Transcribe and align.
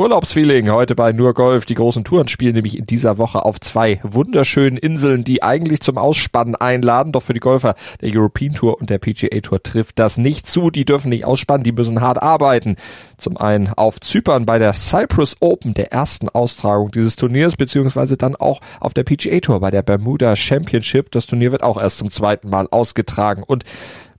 Urlaubsfeeling 0.00 0.70
heute 0.70 0.94
bei 0.94 1.10
Nur 1.10 1.34
Golf. 1.34 1.66
Die 1.66 1.74
großen 1.74 2.04
Touren 2.04 2.28
spielen 2.28 2.54
nämlich 2.54 2.78
in 2.78 2.86
dieser 2.86 3.18
Woche 3.18 3.44
auf 3.44 3.58
zwei 3.58 3.98
wunderschönen 4.04 4.76
Inseln, 4.76 5.24
die 5.24 5.42
eigentlich 5.42 5.80
zum 5.80 5.98
Ausspannen 5.98 6.54
einladen. 6.54 7.10
Doch 7.10 7.24
für 7.24 7.34
die 7.34 7.40
Golfer 7.40 7.74
der 8.00 8.14
European 8.14 8.54
Tour 8.54 8.78
und 8.78 8.90
der 8.90 8.98
PGA 8.98 9.40
Tour 9.40 9.60
trifft 9.60 9.98
das 9.98 10.16
nicht 10.16 10.46
zu. 10.46 10.70
Die 10.70 10.84
dürfen 10.84 11.08
nicht 11.08 11.24
ausspannen, 11.24 11.64
die 11.64 11.72
müssen 11.72 12.00
hart 12.00 12.22
arbeiten. 12.22 12.76
Zum 13.16 13.38
einen 13.38 13.70
auf 13.74 13.98
Zypern 13.98 14.46
bei 14.46 14.60
der 14.60 14.72
Cyprus 14.72 15.38
Open, 15.40 15.74
der 15.74 15.90
ersten 15.90 16.28
Austragung 16.28 16.92
dieses 16.92 17.16
Turniers, 17.16 17.56
beziehungsweise 17.56 18.16
dann 18.16 18.36
auch 18.36 18.60
auf 18.78 18.94
der 18.94 19.02
PGA 19.02 19.40
Tour 19.40 19.58
bei 19.58 19.72
der 19.72 19.82
Bermuda 19.82 20.36
Championship. 20.36 21.10
Das 21.10 21.26
Turnier 21.26 21.50
wird 21.50 21.64
auch 21.64 21.76
erst 21.76 21.98
zum 21.98 22.12
zweiten 22.12 22.50
Mal 22.50 22.68
ausgetragen. 22.70 23.42
Und 23.42 23.64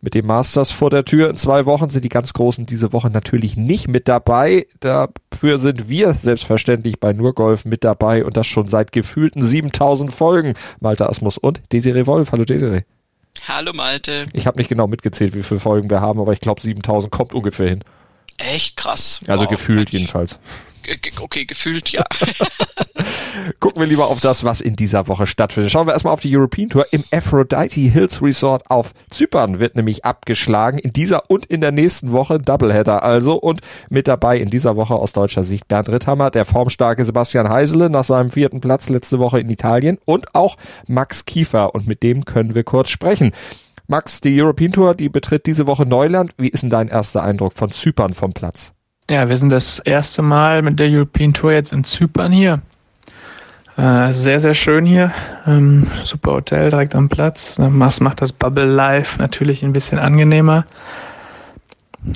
mit 0.02 0.14
dem 0.14 0.28
Masters 0.28 0.72
vor 0.72 0.90
der 0.90 1.06
Tür 1.06 1.30
in 1.30 1.38
zwei 1.38 1.66
Wochen 1.66 1.90
sind 1.90 2.06
die 2.06 2.10
ganz 2.10 2.34
Großen 2.34 2.66
diese 2.66 2.94
Woche 2.94 3.10
natürlich 3.10 3.58
nicht 3.58 3.88
mit 3.88 4.08
dabei. 4.08 4.68
Dafür 4.80 5.58
sind 5.58 5.90
wir 5.90 6.14
selbstverständlich 6.14 7.00
bei 7.00 7.14
Nurgolf 7.14 7.66
mit 7.66 7.84
dabei 7.84 8.24
und 8.24 8.38
das 8.38 8.48
schon 8.48 8.68
seit 8.68 8.92
gefühlten 8.92 9.44
7000 9.44 10.12
Folgen. 10.12 10.54
Malte 10.80 11.10
Asmus 11.10 11.38
und 11.38 11.62
Desiree 11.72 12.06
Wolf. 12.06 12.32
Hallo 12.32 12.46
Desiree. 12.46 12.84
Hallo 13.48 13.72
Malte. 13.74 14.26
Ich 14.34 14.48
habe 14.48 14.58
nicht 14.58 14.70
genau 14.70 14.88
mitgezählt, 14.88 15.36
wie 15.36 15.44
viele 15.44 15.60
Folgen 15.60 15.90
wir 15.90 16.02
haben, 16.02 16.20
aber 16.20 16.34
ich 16.34 16.42
glaube 16.42 16.62
7000 16.62 17.12
kommt 17.12 17.34
ungefähr 17.34 17.70
hin. 17.70 17.84
Echt 18.40 18.78
krass. 18.78 19.20
Also 19.28 19.44
wow, 19.44 19.50
gefühlt 19.52 19.90
jedenfalls. 19.92 20.40
Okay, 21.22 21.46
gefühlt, 21.46 21.90
ja. 21.90 22.04
Gucken 23.60 23.82
wir 23.82 23.88
lieber 23.88 24.08
auf 24.08 24.22
das, 24.22 24.44
was 24.44 24.62
in 24.62 24.76
dieser 24.76 25.08
Woche 25.08 25.28
stattfindet. 25.28 25.72
Schauen 25.72 25.88
wir 25.88 25.94
erstmal 25.94 26.14
auf 26.14 26.22
die 26.22 26.36
European 26.36 26.70
Tour. 26.70 26.86
Im 26.92 27.04
Aphrodite 27.12 27.80
Hills 27.80 28.22
Resort 28.22 28.70
auf 28.70 28.94
Zypern 29.10 29.60
wird 29.60 29.76
nämlich 29.76 30.06
abgeschlagen. 30.06 30.80
In 30.80 30.94
dieser 30.94 31.30
und 31.30 31.46
in 31.46 31.62
der 31.62 31.72
nächsten 31.72 32.12
Woche 32.12 32.40
Doubleheader 32.40 33.04
also. 33.04 33.36
Und 33.36 33.62
mit 33.90 34.08
dabei 34.08 34.38
in 34.40 34.50
dieser 34.50 34.76
Woche 34.76 34.96
aus 34.96 35.14
deutscher 35.14 35.44
Sicht 35.44 35.68
Bernd 35.68 35.90
Ritthammer, 35.90 36.32
der 36.32 36.46
formstarke 36.46 37.04
Sebastian 37.04 37.50
Heisele 37.50 37.90
nach 37.90 38.04
seinem 38.04 38.32
vierten 38.32 38.62
Platz 38.62 38.90
letzte 38.90 39.20
Woche 39.20 39.40
in 39.40 39.50
Italien 39.50 39.98
und 40.06 40.34
auch 40.34 40.56
Max 40.88 41.26
Kiefer. 41.26 41.76
Und 41.76 41.88
mit 41.88 42.04
dem 42.04 42.26
können 42.26 42.56
wir 42.56 42.64
kurz 42.64 42.90
sprechen. 42.90 43.32
Max, 43.90 44.22
die 44.22 44.40
European 44.40 44.72
Tour, 44.72 44.94
die 44.94 45.10
betritt 45.10 45.48
diese 45.48 45.66
Woche 45.66 45.84
Neuland. 45.84 46.32
Wie 46.38 46.50
ist 46.50 46.62
denn 46.62 46.70
dein 46.70 46.90
erster 46.90 47.24
Eindruck 47.24 47.54
von 47.54 47.72
Zypern 47.72 48.14
vom 48.14 48.34
Platz? 48.34 48.74
Ja, 49.10 49.28
wir 49.28 49.36
sind 49.36 49.50
das 49.50 49.80
erste 49.80 50.22
Mal 50.22 50.62
mit 50.62 50.80
der 50.80 50.88
European 50.90 51.34
Tour 51.34 51.54
jetzt 51.54 51.74
in 51.74 51.84
Zypern 51.84 52.32
hier. 52.32 52.62
Äh, 53.78 54.14
sehr, 54.14 54.40
sehr 54.40 54.54
schön 54.54 54.86
hier. 54.86 55.12
Ähm, 55.48 55.88
super 56.04 56.34
Hotel 56.34 56.70
direkt 56.70 56.94
am 56.94 57.10
Platz. 57.10 57.56
Was 57.58 58.00
macht 58.00 58.22
das 58.22 58.32
Bubble 58.32 58.66
Live 58.66 59.18
natürlich 59.18 59.64
ein 59.64 59.74
bisschen 59.74 59.98
angenehmer. 59.98 60.66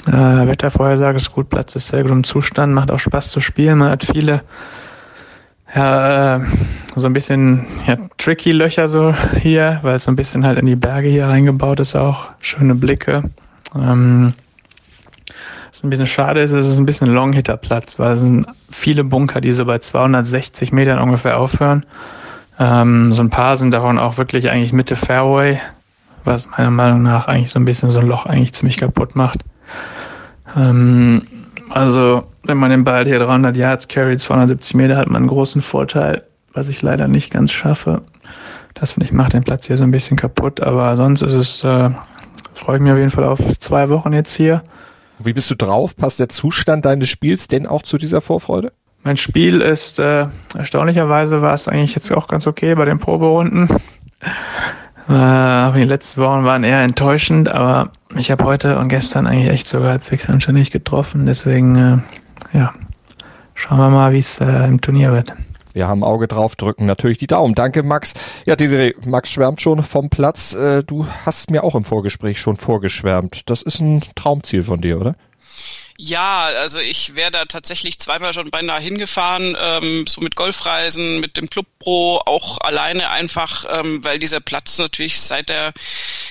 Äh, 0.08 0.12
Wettervorhersage 0.12 1.18
ist 1.18 1.32
gut, 1.32 1.50
Platz 1.50 1.76
ist 1.76 1.88
sehr 1.88 2.04
gut 2.04 2.12
im 2.12 2.24
Zustand, 2.24 2.74
macht 2.74 2.92
auch 2.92 3.00
Spaß 3.00 3.30
zu 3.30 3.40
spielen. 3.40 3.80
Man 3.80 3.90
hat 3.90 4.04
viele, 4.04 4.44
ja, 5.76 6.38
äh, 6.38 6.42
so 6.96 7.08
ein 7.08 7.14
bisschen 7.14 7.66
ja, 7.88 7.98
tricky 8.18 8.52
Löcher 8.52 8.88
so 8.88 9.14
hier, 9.40 9.80
weil 9.82 9.96
es 9.96 10.04
so 10.04 10.12
ein 10.12 10.16
bisschen 10.16 10.46
halt 10.46 10.60
in 10.60 10.66
die 10.66 10.76
Berge 10.76 11.10
hier 11.10 11.28
reingebaut 11.28 11.80
ist 11.80 11.96
auch. 11.96 12.28
Schöne 12.40 12.76
Blicke. 12.76 13.24
Ähm, 13.76 14.34
was 15.70 15.84
ein 15.84 15.90
bisschen 15.90 16.06
schade 16.06 16.42
ist, 16.42 16.52
ist 16.52 16.66
es 16.66 16.74
ist 16.74 16.80
ein 16.80 16.86
bisschen 16.86 17.08
Long-Hitter-Platz, 17.08 17.98
weil 17.98 18.14
es 18.14 18.20
sind 18.20 18.46
viele 18.70 19.04
Bunker, 19.04 19.42
die 19.42 19.52
so 19.52 19.66
bei 19.66 19.80
260 19.80 20.72
Metern 20.72 21.00
ungefähr 21.00 21.40
aufhören. 21.40 21.84
Ähm, 22.60 23.12
so 23.12 23.24
ein 23.24 23.32
paar 23.32 23.58
sind 23.58 23.72
davon 23.72 23.98
auch 23.98 24.18
wirklich 24.18 24.52
eigentlich 24.52 24.72
Mitte 24.72 24.96
Fairway, 24.96 25.60
was 26.24 26.48
meiner 26.52 26.70
Meinung 26.70 27.02
nach 27.02 27.28
eigentlich 27.28 27.50
so 27.50 27.60
ein 27.60 27.66
bisschen 27.66 27.90
so 27.90 28.00
ein 28.00 28.08
Loch 28.08 28.28
eigentlich 28.28 28.54
ziemlich 28.54 28.78
kaputt 28.78 29.16
macht. 29.16 29.44
Ähm, 30.56 31.24
also, 31.74 32.26
wenn 32.44 32.58
man 32.58 32.70
den 32.70 32.84
Ball 32.84 33.04
hier 33.04 33.18
300 33.18 33.58
Yards 33.58 33.88
carry, 33.88 34.16
270 34.16 34.76
Meter, 34.76 34.96
hat 34.96 35.08
man 35.08 35.24
einen 35.24 35.28
großen 35.28 35.64
Vorteil, 35.64 36.22
was 36.54 36.70
ich 36.70 36.84
leider 36.84 37.08
nicht 37.08 37.34
ganz 37.34 37.52
schaffe. 37.52 38.04
Das 38.76 38.92
finde 38.92 39.06
ich 39.06 39.12
macht 39.12 39.34
den 39.34 39.44
Platz 39.44 39.66
hier 39.66 39.78
so 39.78 39.84
ein 39.84 39.90
bisschen 39.90 40.16
kaputt, 40.16 40.62
aber 40.62 40.96
sonst 40.96 41.24
ist 41.24 41.34
es, 41.34 41.64
äh, 41.64 41.90
freue 42.54 42.76
ich 42.76 42.84
mich 42.84 42.92
auf 42.92 43.00
jeden 43.00 43.10
Fall 43.10 43.24
auf 43.24 43.40
zwei 43.58 43.90
Wochen 43.90 44.14
jetzt 44.14 44.36
hier. 44.36 44.62
Wie 45.18 45.34
bist 45.34 45.50
du 45.50 45.56
drauf? 45.56 45.96
Passt 45.96 46.20
der 46.20 46.30
Zustand 46.30 46.86
deines 46.86 47.10
Spiels 47.10 47.48
denn 47.48 47.66
auch 47.66 47.82
zu 47.82 47.98
dieser 47.98 48.22
Vorfreude? 48.22 48.72
Mein 49.02 49.18
Spiel 49.18 49.60
ist 49.62 49.98
äh, 49.98 50.28
erstaunlicherweise 50.56 51.42
war 51.42 51.56
es 51.56 51.68
eigentlich 51.68 51.96
jetzt 51.96 52.12
auch 52.12 52.28
ganz 52.28 52.46
okay 52.46 52.76
bei 52.76 52.86
den 52.86 53.00
Proberunden. 53.00 53.68
Äh, 55.10 55.74
die 55.74 55.84
letzten 55.84 56.22
Wochen 56.22 56.46
waren 56.46 56.64
eher 56.64 56.82
enttäuschend, 56.82 57.50
aber 57.50 57.92
ich 58.16 58.32
habe 58.32 58.44
heute 58.46 58.80
und 58.80 58.88
gestern 58.88 59.28
eigentlich 59.28 59.50
echt 59.50 59.68
sogar 59.68 59.90
halbwegs 59.92 60.30
anständig 60.30 60.72
getroffen. 60.72 61.26
Deswegen, 61.26 61.76
äh, 61.76 62.58
ja, 62.58 62.74
schauen 63.54 63.80
wir 63.80 63.90
mal, 63.90 64.14
wie 64.14 64.20
es 64.20 64.40
äh, 64.40 64.66
im 64.66 64.80
Turnier 64.80 65.12
wird. 65.12 65.34
Wir 65.74 65.88
haben 65.88 66.04
Auge 66.04 66.28
drauf, 66.28 66.56
drücken 66.56 66.86
natürlich 66.86 67.18
die 67.18 67.28
Daumen. 67.28 67.56
Danke, 67.56 67.82
Max. 67.82 68.14
Ja, 68.46 68.56
Desiree, 68.56 68.94
Max 69.08 69.32
schwärmt 69.32 69.60
schon 69.60 69.82
vom 69.82 70.10
Platz. 70.10 70.54
Äh, 70.54 70.84
du 70.84 71.08
hast 71.26 71.50
mir 71.50 71.64
auch 71.64 71.76
im 71.76 71.84
Vorgespräch 71.84 72.40
schon 72.40 72.56
vorgeschwärmt. 72.56 73.50
Das 73.50 73.64
ist 73.64 73.82
ein 73.82 74.02
Traumziel 74.16 74.64
von 74.64 74.82
dir, 74.82 75.00
oder? 75.00 75.16
Ja, 76.00 76.46
also 76.46 76.80
ich 76.80 77.16
wäre 77.16 77.30
da 77.30 77.46
tatsächlich 77.46 78.00
zweimal 78.00 78.34
schon 78.34 78.50
beinahe 78.50 78.82
hingefahren, 78.82 79.56
ähm, 79.60 80.06
so 80.08 80.22
mit 80.22 80.36
Golfreisen, 80.36 81.20
mit 81.20 81.38
dem 81.38 81.50
Club 81.50 81.68
Pro, 81.78 82.20
auch 82.26 82.58
alleine 82.62 83.12
einfach, 83.12 83.66
ähm, 83.70 84.04
weil 84.04 84.18
dieser 84.18 84.40
Platz 84.40 84.80
natürlich 84.80 85.22
seit 85.22 85.52
er 85.52 85.72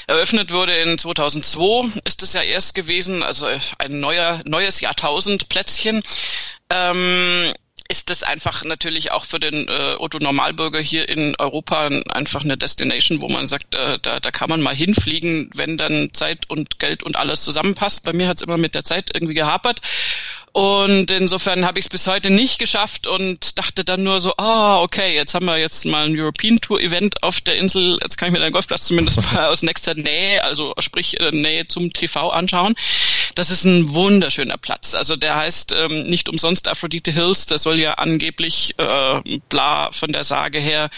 eröffnet 0.09 0.51
wurde 0.53 0.75
in 0.75 0.99
2002 0.99 2.01
ist 2.05 2.23
es 2.25 2.33
ja 2.33 2.43
erst 2.43 2.75
gewesen, 2.75 3.23
also 3.23 3.47
ein 3.79 4.01
neuer 4.01 4.43
neues 4.47 4.81
Jahrtausend 4.81 5.49
Plätzchen. 5.49 6.03
Ähm, 6.69 7.53
ist 7.93 8.09
das 8.09 8.23
einfach 8.23 8.65
natürlich 8.65 9.11
auch 9.11 9.27
für 9.27 9.39
den 9.39 9.69
äh, 9.69 9.97
Otto 9.99 10.19
Normalbürger 10.19 10.81
hier 10.81 11.11
in 11.11 11.37
Europa 11.39 11.91
einfach 12.09 12.43
eine 12.43 12.57
Destination, 12.57 13.21
wo 13.21 13.29
man 13.29 13.47
sagt, 13.47 13.75
äh, 13.75 13.99
da, 14.01 14.19
da 14.19 14.31
kann 14.31 14.49
man 14.49 14.63
mal 14.63 14.75
hinfliegen, 14.75 15.51
wenn 15.55 15.77
dann 15.77 16.09
Zeit 16.15 16.49
und 16.49 16.79
Geld 16.79 17.03
und 17.03 17.17
alles 17.17 17.43
zusammenpasst. 17.43 18.03
Bei 18.05 18.15
mir 18.15 18.29
hat 18.29 18.39
es 18.39 18.43
immer 18.45 18.57
mit 18.57 18.75
der 18.75 18.83
Zeit 18.83 19.11
irgendwie 19.13 19.35
gehapert. 19.35 19.83
Und 20.53 21.11
insofern 21.11 21.65
habe 21.65 21.79
ich 21.79 21.87
es 21.87 21.89
bis 21.91 22.07
heute 22.07 22.29
nicht 22.29 22.59
geschafft 22.59 23.07
und 23.07 23.59
dachte 23.59 23.85
dann 23.85 24.03
nur 24.03 24.21
so, 24.21 24.35
ah, 24.37 24.83
okay, 24.83 25.15
jetzt 25.15 25.35
haben 25.35 25.47
wir 25.47 25.57
jetzt 25.57 25.87
mal 25.87 26.05
ein 26.05 26.19
European 26.19 26.61
Tour 26.61 26.79
Event 26.79 27.23
auf 27.23 27.41
der 27.41 27.57
Insel. 27.57 27.99
Jetzt 28.03 28.19
kann 28.19 28.29
ich 28.29 28.33
mir 28.33 28.41
den 28.41 28.53
Golfplatz 28.53 28.87
zumindest 28.87 29.21
mal 29.33 29.47
aus 29.47 29.63
nächster 29.63 29.95
Nähe, 29.95 30.45
also 30.45 30.75
sprich 30.79 31.21
äh, 31.21 31.31
Nähe 31.31 31.69
zum 31.69 31.93
TV 31.93 32.31
anschauen. 32.31 32.75
Das 33.35 33.51
ist 33.51 33.65
ein 33.65 33.95
wunderschöner 33.95 34.59
Platz. 34.59 34.95
Also 34.95 35.17
der 35.17 35.37
heißt 35.37 35.73
ähm, 35.73 36.05
nicht 36.05 36.29
umsonst 36.29 36.69
Aphrodite 36.69 37.13
Hills. 37.13 37.47
Der 37.47 37.59
soll 37.59 37.79
ja 37.79 37.95
angeblich 37.95 38.75
äh, 38.79 39.39
bla 39.49 39.91
von 39.93 40.13
der 40.13 40.25
Sage 40.25 40.59
her 40.59 40.91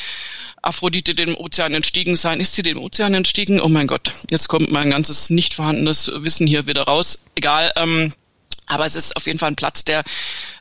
Aphrodite 0.62 1.14
dem 1.14 1.36
Ozean 1.36 1.74
entstiegen 1.74 2.16
sein. 2.16 2.40
Ist 2.40 2.54
sie 2.54 2.62
dem 2.62 2.78
Ozean 2.78 3.14
entstiegen? 3.14 3.60
Oh 3.60 3.68
mein 3.68 3.86
Gott, 3.86 4.12
jetzt 4.30 4.48
kommt 4.48 4.72
mein 4.72 4.90
ganzes 4.90 5.30
nicht 5.30 5.54
vorhandenes 5.54 6.10
Wissen 6.14 6.46
hier 6.46 6.66
wieder 6.66 6.82
raus. 6.82 7.24
Egal. 7.34 7.72
Ähm, 7.76 8.12
aber 8.66 8.86
es 8.86 8.96
ist 8.96 9.16
auf 9.16 9.26
jeden 9.26 9.38
Fall 9.38 9.50
ein 9.50 9.56
Platz, 9.56 9.84
der 9.84 10.02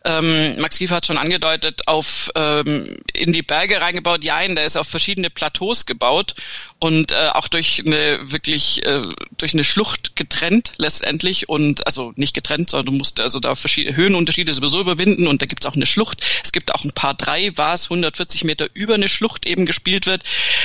ähm, 0.06 0.58
Max 0.59 0.78
Kiefer 0.78 0.97
hat 0.97 1.06
schon 1.06 1.18
angedeutet, 1.18 1.88
auf 1.88 2.30
ähm, 2.36 2.97
in 3.14 3.31
die 3.31 3.41
Berge 3.41 3.80
reingebaut. 3.80 4.24
Ja, 4.24 4.46
der 4.47 4.66
ist 4.66 4.75
auf 4.75 4.88
verschiedene 4.88 5.30
Plateaus 5.30 5.86
gebaut 5.86 6.36
und 6.80 7.12
äh, 7.12 7.30
auch 7.34 7.47
durch 7.47 7.84
eine 7.86 8.19
wirklich 8.31 8.86
äh, 8.86 9.02
durch 9.38 9.53
eine 9.53 9.64
Schlucht 9.64 10.16
getrennt 10.16 10.74
letztendlich 10.78 11.47
und 11.47 11.86
also 11.88 12.12
nicht 12.16 12.34
getrennt, 12.34 12.69
sondern 12.69 12.94
du 12.94 12.97
musst 13.00 13.22
also 13.22 13.40
da 13.40 13.56
verschiedene 13.56 13.96
Höhenunterschiede 13.96 14.53
sowieso 14.53 14.81
überwinden 14.81 15.28
und 15.28 15.41
da 15.41 15.46
gibt's 15.46 15.66
auch 15.66 15.75
eine 15.75 15.85
Schlucht. 15.85 16.22
Es 16.44 16.52
gibt 16.52 16.74
auch 16.74 16.84
ein 16.84 16.91
paar 16.91 17.14
drei, 17.14 17.52
was 17.56 17.85
140 17.85 18.44
Meter 18.44 18.68
über 18.74 18.96
eine 18.96 19.08
Schlucht 19.08 19.46
eben 19.46 19.66
gespielt 19.66 20.06
wird. 20.06 20.24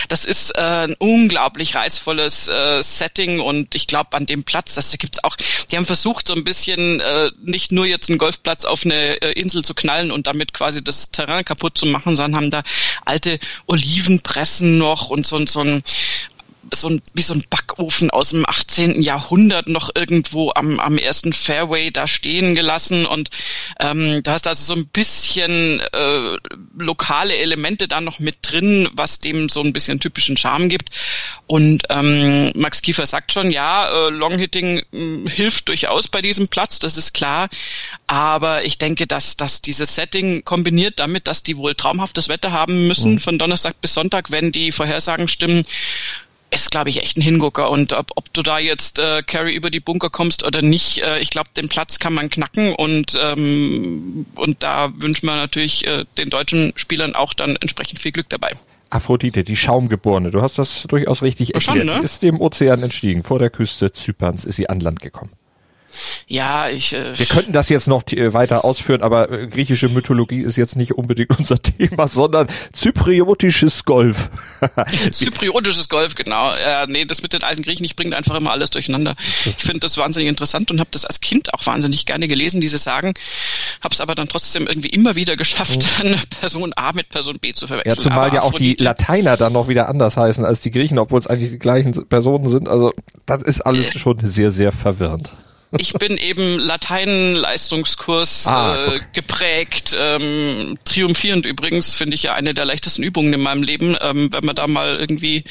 Das 0.09 0.25
ist 0.25 0.56
äh, 0.56 0.60
ein 0.60 0.97
unglaublich 0.99 1.76
reizvolles 1.76 2.49
äh, 2.49 2.82
Setting 2.82 3.40
und 3.40 3.75
ich 3.76 3.87
glaube 3.87 4.17
an 4.17 4.26
dem 4.26 4.43
Platz, 4.43 4.75
das 4.75 4.90
gibt's 4.99 5.23
auch. 5.23 5.37
Die 5.70 5.76
haben 5.76 5.85
versucht 5.85 6.26
so 6.26 6.35
ein 6.35 6.44
bisschen 6.44 7.00
äh, 7.00 7.27
nicht 7.42 7.72
nur 7.72 7.86
jetzt 7.86 8.08
einen 8.08 8.19
Golfplatz 8.19 8.64
auf 8.64 8.84
eine 8.84 9.20
äh, 9.22 9.32
Insel 9.32 9.64
zu 9.64 9.75
knallen 9.75 10.10
und 10.10 10.26
damit 10.26 10.52
quasi 10.52 10.82
das 10.82 11.10
Terrain 11.10 11.44
kaputt 11.44 11.78
zu 11.78 11.86
machen, 11.86 12.16
sondern 12.16 12.36
haben 12.36 12.50
da 12.50 12.62
alte 13.04 13.38
Olivenpressen 13.66 14.78
noch 14.78 15.10
und 15.10 15.26
so, 15.26 15.44
so 15.46 15.60
ein 15.60 15.82
so 16.72 16.88
ein, 16.88 17.02
wie 17.14 17.22
so 17.22 17.34
ein 17.34 17.44
Backofen 17.49 18.10
aus 18.10 18.31
dem 18.31 18.44
18. 18.46 19.00
Jahrhundert 19.02 19.69
noch 19.69 19.90
irgendwo 19.94 20.52
am, 20.55 20.81
am 20.81 20.99
ersten 20.99 21.32
Fairway 21.32 21.90
da 21.90 22.06
stehen 22.06 22.55
gelassen 22.55 23.06
und 23.06 23.31
ähm, 23.81 24.22
da 24.22 24.32
hast 24.32 24.46
du 24.46 24.50
also 24.50 24.75
so 24.75 24.78
ein 24.78 24.87
bisschen 24.87 25.81
äh, 25.81 26.37
lokale 26.78 27.37
Elemente 27.37 27.88
da 27.88 28.00
noch 28.00 28.19
mit 28.19 28.38
drin, 28.43 28.88
was 28.93 29.20
dem 29.20 29.49
so 29.49 29.62
ein 29.62 29.72
bisschen 29.72 30.00
typischen 30.00 30.37
Charme 30.37 30.69
gibt. 30.69 30.90
Und 31.46 31.84
ähm, 31.90 32.52
Max 32.55 32.82
Kiefer 32.82 33.06
sagt 33.06 33.32
schon, 33.32 33.50
ja, 33.50 33.88
äh, 33.88 34.11
Longhitting 34.11 34.82
äh, 34.93 35.28
hilft 35.28 35.69
durchaus 35.69 36.08
bei 36.08 36.22
diesem 36.22 36.49
Platz, 36.49 36.78
das 36.78 36.96
ist 36.96 37.14
klar. 37.14 37.49
Aber 38.06 38.64
ich 38.64 38.78
denke, 38.78 39.06
dass, 39.06 39.37
dass 39.37 39.62
dieses 39.62 39.94
Setting 39.94 40.44
kombiniert 40.44 40.99
damit, 40.99 41.26
dass 41.26 41.43
die 41.43 41.56
wohl 41.56 41.75
traumhaftes 41.75 42.28
Wetter 42.28 42.52
haben 42.52 42.87
müssen, 42.87 43.12
mhm. 43.12 43.19
von 43.19 43.38
Donnerstag 43.38 43.81
bis 43.81 43.94
Sonntag, 43.94 44.31
wenn 44.31 44.52
die 44.52 44.72
Vorhersagen 44.72 45.28
stimmen, 45.28 45.64
ist, 46.50 46.71
glaube 46.71 46.91
ich, 46.91 47.03
echt 47.03 47.17
ein 47.17 47.23
Hingucker. 47.23 47.71
Und 47.71 47.93
ob, 47.93 48.12
ob 48.17 48.33
du 48.33 48.43
da 48.43 48.59
jetzt 48.59 48.99
äh, 48.99 49.23
Carry 49.23 49.55
über 49.55 49.71
die 49.71 49.81
Bunker 49.81 50.11
kommst 50.11 50.45
oder 50.45 50.62
nicht, 50.62 51.03
äh, 51.03 51.19
ich 51.19 51.31
glaube, 51.31 51.50
den 51.56 51.69
Platz 51.69 51.99
kann 51.99 52.15
man 52.15 52.31
knacken 52.31 52.75
und 52.75 53.19
ähm, 53.21 54.27
und 54.35 54.62
da 54.62 54.91
wünschen 54.97 55.27
wir 55.27 55.37
natürlich 55.37 55.87
äh, 55.87 56.05
den 56.17 56.31
deutschen 56.31 56.73
Spielern 56.77 57.15
auch 57.15 57.35
dann 57.35 57.56
entsprechend 57.56 57.99
viel 57.99 58.12
Glück 58.12 58.29
dabei. 58.29 58.53
Aphrodite, 58.91 59.45
die 59.45 59.56
Schaumgeborene, 59.56 60.31
du 60.31 60.41
hast 60.41 60.59
das 60.59 60.85
durchaus 60.89 61.23
richtig 61.23 61.55
erklärt. 61.55 61.79
Schon, 61.79 61.87
ne? 61.87 61.97
Die 61.99 62.05
ist 62.05 62.23
dem 62.23 62.41
Ozean 62.41 62.83
entstiegen. 62.83 63.23
Vor 63.23 63.39
der 63.39 63.50
Küste 63.50 63.93
Zyperns 63.93 64.47
ist 64.47 64.56
sie 64.56 64.71
an 64.71 64.81
Land 64.81 65.00
gekommen. 65.00 65.33
Ja, 66.27 66.69
ich. 66.69 66.93
Äh, 66.93 67.19
Wir 67.19 67.27
könnten 67.27 67.53
das 67.53 67.69
jetzt 67.69 67.89
noch 67.89 68.03
äh, 68.12 68.33
weiter 68.33 68.65
ausführen, 68.65 69.03
aber 69.03 69.31
äh, 69.31 69.47
griechische 69.47 69.89
Mythologie 69.89 70.41
ist 70.41 70.56
jetzt 70.56 70.77
nicht 70.77 70.93
unbedingt 70.93 71.31
unser 71.39 71.61
Thema, 71.61 72.09
sondern 72.09 72.49
zypriotisches 72.73 73.85
Golf. 73.85 74.31
zypriotisches 75.11 75.89
Golf, 75.89 76.15
genau. 76.15 76.53
Äh, 76.53 76.87
nee, 76.89 77.05
das 77.05 77.23
mit 77.23 77.33
den 77.33 77.43
alten 77.43 77.62
Griechen, 77.62 77.85
ich 77.85 77.97
bringe 77.97 78.17
einfach 78.17 78.37
immer 78.37 78.53
alles 78.53 78.71
durcheinander. 78.71 79.15
Ich 79.45 79.55
finde 79.55 79.81
das 79.81 79.97
wahnsinnig 79.97 80.29
interessant 80.29 80.71
und 80.71 80.81
habe 80.81 80.91
das 80.93 81.05
als 81.05 81.21
Kind 81.21 81.55
auch 81.55 81.65
wahnsinnig 81.67 82.06
gerne 82.06 82.29
gelesen, 82.29 82.61
diese 82.61 82.79
Sagen. 82.79 83.15
Habe 83.83 83.95
es 83.95 84.00
aber 84.00 84.15
dann 84.15 84.29
trotzdem 84.29 84.67
irgendwie 84.67 84.89
immer 84.89 85.17
wieder 85.17 85.37
geschafft, 85.37 85.81
oh. 85.83 86.03
dann 86.03 86.21
Person 86.41 86.73
A 86.77 86.93
mit 86.93 87.09
Person 87.11 87.39
B 87.41 87.53
zu 87.53 87.67
verwechseln. 87.67 87.97
Ja, 87.97 88.03
zumal 88.03 88.27
aber 88.27 88.35
ja 88.35 88.43
auch 88.43 88.53
die 88.53 88.75
Lateiner 88.75 89.37
dann 89.37 89.53
noch 89.53 89.69
wieder 89.69 89.89
anders 89.89 90.17
heißen 90.17 90.45
als 90.45 90.61
die 90.61 90.71
Griechen, 90.71 90.99
obwohl 90.99 91.19
es 91.19 91.27
eigentlich 91.27 91.50
die 91.50 91.59
gleichen 91.59 91.93
Personen 92.09 92.49
sind. 92.49 92.69
Also 92.69 92.93
das 93.27 93.43
ist 93.43 93.61
alles 93.62 93.95
äh. 93.95 93.99
schon 93.99 94.19
sehr, 94.21 94.50
sehr 94.50 94.73
verwirrend 94.73 95.31
ich 95.76 95.93
bin 95.93 96.17
eben 96.17 96.59
Latein-Leistungskurs 96.59 98.47
ah, 98.47 98.94
äh, 98.94 99.00
geprägt. 99.12 99.97
Ähm, 99.99 100.79
triumphierend 100.85 101.44
übrigens, 101.44 101.94
finde 101.94 102.15
ich 102.15 102.23
ja 102.23 102.35
eine 102.35 102.55
der 102.55 102.65
leichtesten 102.65 103.03
Übungen 103.03 103.32
in 103.32 103.41
meinem 103.41 103.62
Leben. 103.62 103.97
Ähm, 104.00 104.29
wenn 104.32 104.44
man 104.44 104.56
da 104.56 104.67
mal 104.67 104.99
irgendwie 104.99 105.44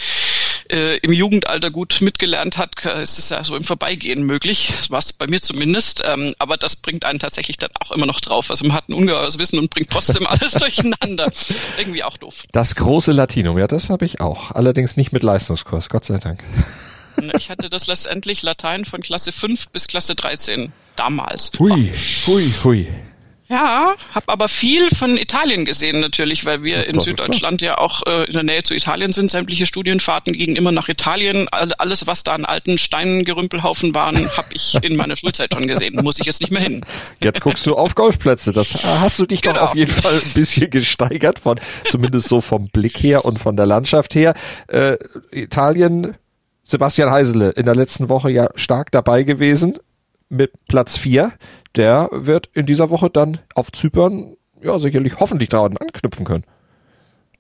äh, 0.72 0.98
im 0.98 1.14
Jugendalter 1.14 1.70
gut 1.70 2.00
mitgelernt 2.02 2.58
hat, 2.58 2.84
ist 2.86 3.20
es 3.20 3.30
ja 3.30 3.44
so 3.44 3.56
im 3.56 3.64
Vorbeigehen 3.64 4.24
möglich. 4.24 4.74
War 4.90 5.00
es 5.00 5.14
bei 5.14 5.28
mir 5.28 5.42
zumindest. 5.42 6.04
Ähm, 6.06 6.34
aber 6.40 6.58
das 6.58 6.76
bringt 6.76 7.06
einen 7.06 7.20
tatsächlich 7.20 7.58
dann 7.58 7.70
auch 7.80 7.92
immer 7.92 8.06
noch 8.06 8.20
drauf. 8.20 8.50
Also 8.50 8.66
man 8.66 8.76
hat 8.76 8.90
ein 8.90 8.94
ungeheures 8.94 9.38
Wissen 9.38 9.60
und 9.60 9.70
bringt 9.70 9.90
trotzdem 9.92 10.26
alles 10.28 10.54
durcheinander. 10.54 11.32
Irgendwie 11.78 12.04
auch 12.04 12.18
doof. 12.18 12.44
Das 12.52 12.76
große 12.76 13.12
Latinum, 13.12 13.58
ja, 13.58 13.68
das 13.68 13.90
habe 13.90 14.06
ich 14.06 14.20
auch. 14.20 14.52
Allerdings 14.52 14.98
nicht 14.98 15.14
mit 15.14 15.24
Leistungskurs, 15.24 15.90
Gott 15.90 16.06
sei 16.06 16.18
Dank. 16.18 16.44
Ich 17.36 17.50
hatte 17.50 17.70
das 17.70 17.88
letztendlich 17.88 18.42
Latein 18.44 18.86
von 18.86 19.02
Klasse 19.02 19.32
5 19.32 19.70
bis 19.70 19.88
Klasse 19.88 20.16
13 20.16 20.72
damals. 20.96 21.52
Hui, 21.60 21.92
hui, 22.26 22.54
hui. 22.64 22.88
Ja, 23.50 23.96
habe 24.14 24.28
aber 24.28 24.50
viel 24.50 24.90
von 24.90 25.16
Italien 25.16 25.64
gesehen 25.64 26.02
natürlich, 26.02 26.44
weil 26.46 26.64
wir 26.64 26.86
in 26.86 27.00
Süddeutschland 27.00 27.62
ja 27.62 27.78
auch 27.78 28.02
äh, 28.06 28.26
in 28.26 28.34
der 28.34 28.44
Nähe 28.44 28.64
zu 28.64 28.76
Italien 28.76 29.14
sind. 29.14 29.30
Sämtliche 29.30 29.66
Studienfahrten 29.66 30.34
gingen 30.34 30.58
immer 30.58 30.74
nach 30.74 30.90
Italien. 30.90 31.48
Alles, 31.50 32.08
was 32.08 32.24
da 32.24 32.34
an 32.34 32.44
alten 32.44 32.78
Steingerümpelhaufen 32.78 33.96
waren, 33.96 34.30
habe 34.36 34.50
ich 34.52 34.76
in 34.82 34.98
meiner 34.98 35.16
Schulzeit 35.16 35.54
schon 35.54 35.66
gesehen. 35.66 35.96
Muss 36.04 36.20
ich 36.20 36.26
jetzt 36.26 36.42
nicht 36.42 36.52
mehr 36.52 36.62
hin. 36.62 36.86
Jetzt 37.24 37.40
guckst 37.40 37.66
du 37.66 37.76
auf 37.76 37.96
Golfplätze. 37.96 38.52
Das 38.52 38.84
hast 38.84 39.18
du 39.18 39.26
dich 39.26 39.42
genau. 39.42 39.56
doch 39.56 39.62
auf 39.70 39.76
jeden 39.76 39.94
Fall 39.94 40.16
ein 40.16 40.34
bisschen 40.34 40.70
gesteigert 40.70 41.40
von, 41.40 41.58
zumindest 41.90 42.28
so 42.28 42.42
vom 42.42 42.68
Blick 42.68 43.02
her 43.02 43.24
und 43.24 43.40
von 43.40 43.56
der 43.56 43.66
Landschaft 43.66 44.14
her. 44.14 44.34
Äh, 44.68 44.98
Italien 45.32 46.18
Sebastian 46.68 47.10
Heisele 47.10 47.52
in 47.52 47.64
der 47.64 47.76
letzten 47.76 48.10
Woche 48.10 48.30
ja 48.30 48.50
stark 48.56 48.92
dabei 48.92 49.24
gewesen 49.24 49.78
mit 50.28 50.52
Platz 50.68 50.98
vier. 50.98 51.32
Der 51.78 52.10
wird 52.12 52.50
in 52.54 52.66
dieser 52.66 52.90
Woche 52.90 53.10
dann 53.10 53.40
auf 53.56 53.72
Zypern 53.72 54.36
ja 54.62 54.78
sicherlich 54.78 55.18
hoffentlich 55.22 55.48
daran 55.48 55.78
anknüpfen 55.78 56.26
können. 56.26 56.44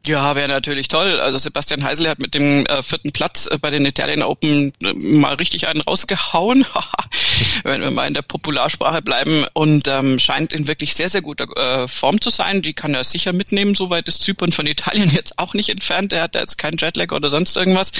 Ja, 0.07 0.35
wäre 0.35 0.47
natürlich 0.47 0.88
toll. 0.88 1.19
Also 1.19 1.38
Sebastian 1.38 1.83
Heisel 1.83 2.07
hat 2.07 2.19
mit 2.19 2.33
dem 2.33 2.65
äh, 2.65 2.81
vierten 2.81 3.12
Platz 3.12 3.47
äh, 3.47 3.57
bei 3.57 3.69
den 3.71 3.85
Italian 3.85 4.21
Open 4.21 4.71
äh, 4.81 4.94
mal 4.94 5.33
richtig 5.33 5.68
einen 5.68 5.81
rausgehauen, 5.81 6.65
wenn 7.63 7.81
wir 7.81 7.91
mal 7.91 8.07
in 8.07 8.13
der 8.13 8.21
Popularsprache 8.21 9.01
bleiben 9.01 9.45
und 9.51 9.89
ähm, 9.89 10.18
scheint 10.18 10.53
in 10.53 10.68
wirklich 10.68 10.94
sehr, 10.94 11.09
sehr 11.09 11.21
guter 11.21 11.45
äh, 11.57 11.89
Form 11.89 12.21
zu 12.21 12.30
sein. 12.30 12.62
Die 12.62 12.73
kann 12.73 12.94
er 12.94 13.03
sicher 13.03 13.33
mitnehmen. 13.33 13.75
Soweit 13.75 14.07
ist 14.07 14.21
Zypern 14.21 14.53
von 14.53 14.65
Italien 14.65 15.09
jetzt 15.13 15.39
auch 15.39 15.53
nicht 15.53 15.68
entfernt. 15.68 16.13
Er 16.13 16.23
hat 16.23 16.35
da 16.35 16.39
jetzt 16.39 16.57
keinen 16.57 16.77
Jetlag 16.77 17.12
oder 17.12 17.27
sonst 17.27 17.57
irgendwas, 17.57 17.91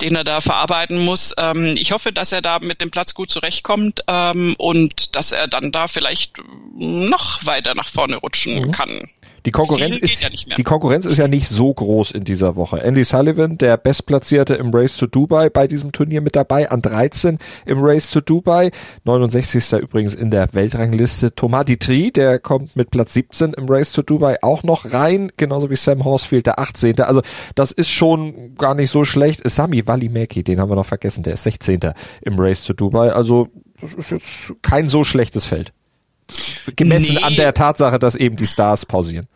den 0.00 0.16
er 0.16 0.24
da 0.24 0.40
verarbeiten 0.40 1.04
muss. 1.04 1.34
Ähm, 1.38 1.76
ich 1.76 1.92
hoffe, 1.92 2.12
dass 2.12 2.32
er 2.32 2.42
da 2.42 2.58
mit 2.60 2.80
dem 2.80 2.90
Platz 2.90 3.14
gut 3.14 3.30
zurechtkommt 3.30 4.00
ähm, 4.08 4.54
und 4.58 5.16
dass 5.16 5.32
er 5.32 5.48
dann 5.48 5.72
da 5.72 5.88
vielleicht 5.88 6.34
noch 6.74 7.44
weiter 7.46 7.74
nach 7.74 7.88
vorne 7.88 8.16
rutschen 8.16 8.66
mhm. 8.66 8.72
kann. 8.72 9.08
Die 9.44 9.50
Konkurrenz 9.50 9.96
ist, 9.96 10.22
ja 10.22 10.28
die 10.28 10.62
Konkurrenz 10.62 11.04
ist 11.04 11.18
ja 11.18 11.26
nicht 11.26 11.48
so 11.48 11.72
groß 11.74 12.12
in 12.12 12.22
dieser 12.24 12.54
Woche. 12.54 12.80
Andy 12.80 13.02
Sullivan, 13.02 13.58
der 13.58 13.76
Bestplatzierte 13.76 14.54
im 14.54 14.70
Race 14.72 14.96
to 14.96 15.06
Dubai 15.06 15.50
bei 15.50 15.66
diesem 15.66 15.90
Turnier 15.90 16.20
mit 16.20 16.36
dabei, 16.36 16.70
an 16.70 16.80
13 16.80 17.38
im 17.66 17.82
Race 17.82 18.10
to 18.10 18.20
Dubai, 18.20 18.70
69. 19.04 19.80
übrigens 19.80 20.14
in 20.14 20.30
der 20.30 20.54
Weltrangliste. 20.54 21.34
Thomas 21.34 21.64
Ditri, 21.64 22.12
der 22.12 22.38
kommt 22.38 22.76
mit 22.76 22.90
Platz 22.90 23.14
17 23.14 23.54
im 23.54 23.66
Race 23.68 23.92
to 23.92 24.02
Dubai 24.02 24.40
auch 24.42 24.62
noch 24.62 24.92
rein, 24.92 25.32
genauso 25.36 25.70
wie 25.70 25.76
Sam 25.76 26.04
Horsfield, 26.04 26.46
der 26.46 26.60
18. 26.60 27.00
Also 27.00 27.22
das 27.56 27.72
ist 27.72 27.90
schon 27.90 28.54
gar 28.56 28.74
nicht 28.74 28.90
so 28.90 29.04
schlecht. 29.04 29.40
Sami 29.48 29.86
Valimeki, 29.86 30.44
den 30.44 30.60
haben 30.60 30.70
wir 30.70 30.76
noch 30.76 30.86
vergessen, 30.86 31.24
der 31.24 31.34
ist 31.34 31.42
16. 31.42 31.80
im 32.22 32.38
Race 32.38 32.62
to 32.64 32.74
Dubai. 32.74 33.10
Also 33.10 33.48
das 33.80 33.94
ist 33.94 34.10
jetzt 34.12 34.62
kein 34.62 34.86
so 34.86 35.02
schlechtes 35.02 35.46
Feld. 35.46 35.72
Gemessen 36.76 37.14
nee. 37.14 37.22
an 37.22 37.34
der 37.36 37.54
Tatsache, 37.54 37.98
dass 37.98 38.14
eben 38.14 38.36
die 38.36 38.46
Stars 38.46 38.86
pausieren. 38.86 39.28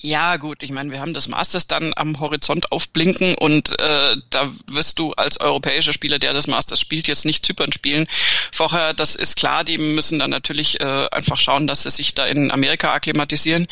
Ja, 0.00 0.36
gut, 0.36 0.62
ich 0.62 0.70
meine, 0.70 0.92
wir 0.92 1.00
haben 1.00 1.12
das 1.12 1.26
Masters 1.26 1.66
dann 1.66 1.92
am 1.96 2.20
Horizont 2.20 2.70
aufblinken 2.70 3.34
und 3.34 3.76
äh, 3.80 4.16
da 4.30 4.52
wirst 4.70 5.00
du 5.00 5.12
als 5.14 5.40
europäischer 5.40 5.92
Spieler, 5.92 6.20
der 6.20 6.32
das 6.32 6.46
Masters 6.46 6.78
spielt, 6.78 7.08
jetzt 7.08 7.24
nicht 7.24 7.44
Zypern 7.44 7.72
spielen. 7.72 8.06
Vorher, 8.52 8.94
das 8.94 9.16
ist 9.16 9.34
klar, 9.34 9.64
die 9.64 9.78
müssen 9.78 10.20
dann 10.20 10.30
natürlich 10.30 10.80
äh, 10.80 11.08
einfach 11.10 11.40
schauen, 11.40 11.66
dass 11.66 11.82
sie 11.82 11.90
sich 11.90 12.14
da 12.14 12.26
in 12.26 12.52
Amerika 12.52 12.92
akklimatisieren. 12.92 13.66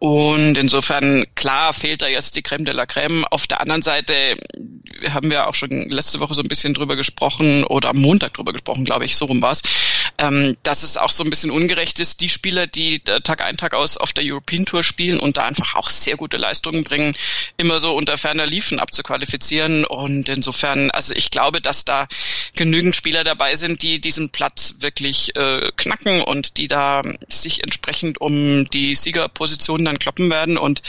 Und 0.00 0.58
insofern, 0.58 1.24
klar, 1.36 1.72
fehlt 1.72 2.02
da 2.02 2.08
jetzt 2.08 2.34
die 2.34 2.42
Creme 2.42 2.64
de 2.64 2.74
la 2.74 2.86
Creme. 2.86 3.24
Auf 3.30 3.46
der 3.46 3.60
anderen 3.60 3.82
Seite 3.82 4.12
haben 5.10 5.30
wir 5.30 5.46
auch 5.46 5.54
schon 5.54 5.88
letzte 5.90 6.20
Woche 6.20 6.34
so 6.34 6.42
ein 6.42 6.48
bisschen 6.48 6.74
drüber 6.74 6.96
gesprochen 6.96 7.64
oder 7.64 7.90
am 7.90 7.96
Montag 7.96 8.34
drüber 8.34 8.52
gesprochen, 8.52 8.84
glaube 8.84 9.04
ich, 9.04 9.16
so 9.16 9.26
rum 9.26 9.42
war's, 9.42 9.62
ähm, 10.18 10.56
dass 10.62 10.82
es 10.82 10.96
auch 10.96 11.10
so 11.10 11.22
ein 11.22 11.30
bisschen 11.30 11.50
ungerecht 11.50 12.00
ist, 12.00 12.20
die 12.22 12.28
Spieler, 12.28 12.66
die 12.66 13.02
äh, 13.06 13.20
Tag 13.20 13.42
ein, 13.42 13.56
Tag 13.56 13.74
aus 13.74 13.98
auf 13.98 14.12
der 14.12 14.24
European 14.26 14.66
Tour 14.66 14.82
spielen 14.82 15.20
und 15.20 15.36
da 15.36 15.44
einfach 15.44 15.60
einfach 15.60 15.74
auch 15.76 15.90
sehr 15.90 16.16
gute 16.16 16.36
Leistungen 16.36 16.84
bringen, 16.84 17.14
immer 17.56 17.78
so 17.78 17.94
unter 17.94 18.16
ferner 18.18 18.46
Liefen 18.46 18.80
abzuqualifizieren. 18.80 19.84
Und 19.84 20.28
insofern, 20.28 20.90
also 20.90 21.14
ich 21.14 21.30
glaube, 21.30 21.60
dass 21.60 21.84
da 21.84 22.08
genügend 22.56 22.94
Spieler 22.94 23.24
dabei 23.24 23.56
sind, 23.56 23.82
die 23.82 24.00
diesen 24.00 24.30
Platz 24.30 24.76
wirklich 24.80 25.36
äh, 25.36 25.70
knacken 25.76 26.22
und 26.22 26.56
die 26.56 26.68
da 26.68 27.02
sich 27.28 27.62
entsprechend 27.62 28.20
um 28.20 28.68
die 28.70 28.94
Siegerposition 28.94 29.84
dann 29.90 29.98
kloppen 29.98 30.30
werden. 30.30 30.56
Und 30.56 30.82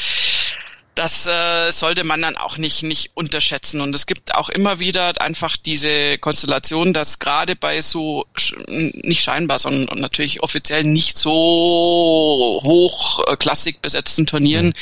das 0.96 1.26
äh, 1.26 1.72
sollte 1.72 2.04
man 2.04 2.22
dann 2.22 2.36
auch 2.36 2.58
nicht 2.58 2.84
nicht 2.84 3.12
unterschätzen 3.14 3.80
und 3.80 3.96
es 3.96 4.06
gibt 4.06 4.36
auch 4.36 4.50
immer 4.50 4.80
wieder 4.80 5.22
einfach 5.22 5.56
diese 5.56 6.18
Konstellation, 6.18 6.92
dass 6.92 7.20
gerade 7.20 7.56
bei 7.56 7.80
so 7.80 8.26
nicht 8.68 9.24
scheinbar, 9.24 9.58
sondern 9.60 10.00
natürlich 10.00 10.44
offiziell 10.44 10.84
nicht 10.84 11.18
so 11.18 12.60
hochklassig 12.62 13.80
besetzten 13.80 14.28
Turnieren 14.28 14.68
mhm. 14.68 14.74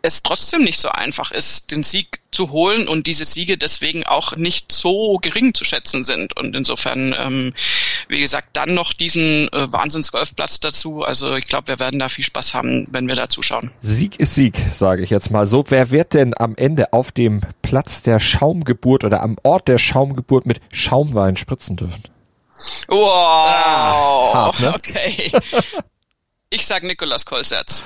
es 0.00 0.22
trotzdem 0.22 0.64
nicht 0.64 0.80
so 0.80 0.88
einfach 0.88 1.32
ist, 1.32 1.70
den 1.70 1.82
Sieg 1.82 2.21
zu 2.32 2.50
holen 2.50 2.88
und 2.88 3.06
diese 3.06 3.24
Siege 3.24 3.56
deswegen 3.58 4.04
auch 4.04 4.34
nicht 4.36 4.72
so 4.72 5.18
gering 5.18 5.54
zu 5.54 5.64
schätzen 5.64 6.02
sind. 6.02 6.36
Und 6.36 6.56
insofern, 6.56 7.14
ähm, 7.16 7.52
wie 8.08 8.20
gesagt, 8.20 8.48
dann 8.54 8.74
noch 8.74 8.92
diesen 8.92 9.48
äh, 9.52 9.72
Wahnsinns-Golfplatz 9.72 10.60
dazu. 10.60 11.02
Also 11.02 11.36
ich 11.36 11.44
glaube, 11.44 11.68
wir 11.68 11.78
werden 11.78 12.00
da 12.00 12.08
viel 12.08 12.24
Spaß 12.24 12.54
haben, 12.54 12.86
wenn 12.90 13.06
wir 13.06 13.14
da 13.14 13.28
zuschauen. 13.28 13.70
Sieg 13.80 14.18
ist 14.18 14.34
Sieg, 14.34 14.56
sage 14.72 15.02
ich 15.02 15.10
jetzt 15.10 15.30
mal 15.30 15.46
so. 15.46 15.64
Wer 15.68 15.90
wird 15.90 16.14
denn 16.14 16.32
am 16.36 16.56
Ende 16.56 16.92
auf 16.92 17.12
dem 17.12 17.42
Platz 17.60 18.02
der 18.02 18.18
Schaumgeburt 18.18 19.04
oder 19.04 19.22
am 19.22 19.36
Ort 19.42 19.68
der 19.68 19.78
Schaumgeburt 19.78 20.46
mit 20.46 20.60
Schaumwein 20.72 21.36
spritzen 21.36 21.76
dürfen? 21.76 22.02
Wow, 22.88 23.08
ah, 23.08 24.32
hart, 24.34 24.60
ne? 24.60 24.74
okay. 24.74 25.32
Ich 26.50 26.66
sag 26.66 26.82
Nikolas 26.82 27.24
Kolsetz. 27.24 27.82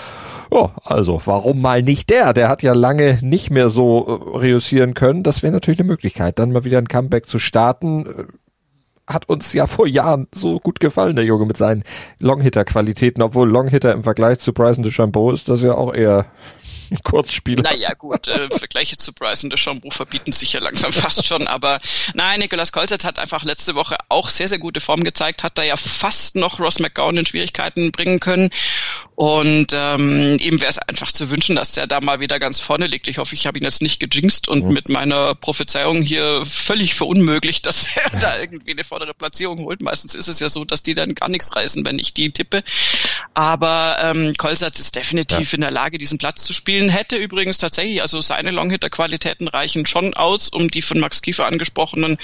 Oh, 0.59 0.71
also 0.85 1.21
warum 1.27 1.61
mal 1.61 1.83
nicht 1.83 2.09
der? 2.09 2.33
Der 2.33 2.49
hat 2.49 2.63
ja 2.63 2.73
lange 2.73 3.19
nicht 3.21 3.51
mehr 3.51 3.69
so 3.69 4.07
äh, 4.07 4.39
reüssieren 4.39 4.95
können. 4.95 5.23
Das 5.23 5.43
wäre 5.43 5.53
natürlich 5.53 5.81
eine 5.81 5.89
Möglichkeit, 5.89 6.39
dann 6.39 6.51
mal 6.51 6.65
wieder 6.65 6.79
ein 6.79 6.89
Comeback 6.89 7.27
zu 7.27 7.39
starten. 7.39 8.07
Äh, 8.07 8.25
hat 9.07 9.29
uns 9.29 9.53
ja 9.53 9.67
vor 9.67 9.87
Jahren 9.87 10.29
so 10.35 10.59
gut 10.59 10.81
gefallen, 10.81 11.15
der 11.15 11.27
Junge 11.27 11.45
mit 11.45 11.59
seinen 11.59 11.85
Longhitter-Qualitäten, 12.21 13.21
obwohl 13.21 13.51
Longhitter 13.51 13.93
im 13.93 14.03
Vergleich 14.03 14.39
zu 14.39 14.55
Bryson 14.55 14.83
DeChambeau 14.83 15.31
ist 15.31 15.51
das 15.51 15.63
ja 15.63 15.75
auch 15.75 15.93
eher 15.93 16.25
Kurzspieler. 17.05 17.63
Naja, 17.63 17.95
gut, 17.95 18.29
äh, 18.29 18.49
Vergleiche 18.51 18.97
zu 18.97 19.13
Bryson 19.13 19.51
DeChambeau 19.51 19.91
verbieten 19.91 20.33
sich 20.33 20.53
ja 20.53 20.61
langsam 20.61 20.93
fast 20.93 21.27
schon, 21.27 21.47
aber 21.47 21.79
nein, 22.15 22.41
Nicolas 22.41 22.73
Kolzert 22.73 23.05
hat 23.05 23.19
einfach 23.19 23.45
letzte 23.45 23.75
Woche 23.75 23.97
auch 24.09 24.29
sehr, 24.31 24.49
sehr 24.49 24.59
gute 24.59 24.81
Form 24.81 25.05
gezeigt, 25.05 25.43
hat 25.43 25.59
da 25.59 25.63
ja 25.63 25.77
fast 25.77 26.37
noch 26.37 26.61
Ross 26.61 26.79
McGowan 26.79 27.19
in 27.19 27.27
Schwierigkeiten 27.27 27.93
bringen 27.93 28.21
können 28.21 28.51
und 29.17 29.69
ähm, 29.73 30.37
ihm 30.39 30.61
wäre 30.61 30.71
es 30.71 30.79
einfach 30.79 31.11
zu 31.11 31.31
wünschen, 31.31 31.57
dass 31.57 31.73
der 31.73 31.87
da 31.87 32.03
mal 32.03 32.21
wieder 32.21 32.39
ganz 32.39 32.61
vorne 32.61 32.87
liegt. 32.87 33.09
Ich 33.09 33.17
hoffe, 33.17 33.35
ich 33.35 33.47
habe 33.47 33.59
ihn 33.59 33.65
jetzt 33.65 33.81
nicht 33.81 33.99
gejinxt 33.99 34.47
und 34.47 34.67
mhm. 34.67 34.75
mit 34.75 34.91
meiner 34.91 35.35
Prophezeiung 35.35 36.03
hier 36.03 36.45
völlig 36.45 36.95
verunmöglicht, 36.95 37.65
dass 37.65 37.97
er 37.97 38.21
da 38.21 38.39
irgendwie 38.39 38.73
eine 38.73 38.85
vordere 38.85 39.15
Platzierung 39.15 39.61
holt. 39.61 39.81
Meistens 39.81 40.15
ist 40.15 40.29
es 40.29 40.39
ja 40.39 40.51
so, 40.51 40.67
dass 40.67 40.83
die 40.83 40.93
dann 40.93 41.15
gar 41.15 41.31
nichts 41.31 41.57
reißen, 41.57 41.87
wenn 41.87 41.99
ich 41.99 42.13
die 42.13 42.31
tippe. 42.31 42.63
Aber 43.33 43.97
ähm, 44.03 44.35
Kolsatz 44.37 44.81
ist 44.81 44.95
definitiv 44.97 45.53
ja. 45.53 45.55
in 45.55 45.61
der 45.63 45.71
Lage, 45.71 45.97
diesen 45.97 46.19
Platz 46.19 46.45
zu 46.45 46.53
spielen. 46.53 46.76
Hätte 46.91 47.17
übrigens 47.17 47.59
tatsächlich, 47.59 48.03
also 48.03 48.21
seine 48.21 48.51
Longhitter-Qualitäten 48.51 49.49
reichen 49.49 49.87
schon 49.87 50.15
aus, 50.15 50.49
um 50.49 50.71
die 50.71 50.83
von 50.83 51.01
Max 51.01 51.23
Kiefer 51.23 51.47
angesprochenen 51.47 52.17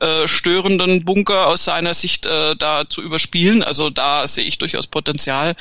äh, 0.00 0.26
störenden 0.26 1.04
Bunker 1.04 1.46
aus 1.46 1.64
seiner 1.64 1.94
Sicht 1.94 2.26
äh, 2.26 2.56
da 2.56 2.88
zu 2.88 3.02
überspielen. 3.02 3.62
Also 3.62 3.90
da 3.90 4.26
sehe 4.26 4.44
ich 4.44 4.58
durchaus 4.58 4.86
Potenzial. 4.86 5.54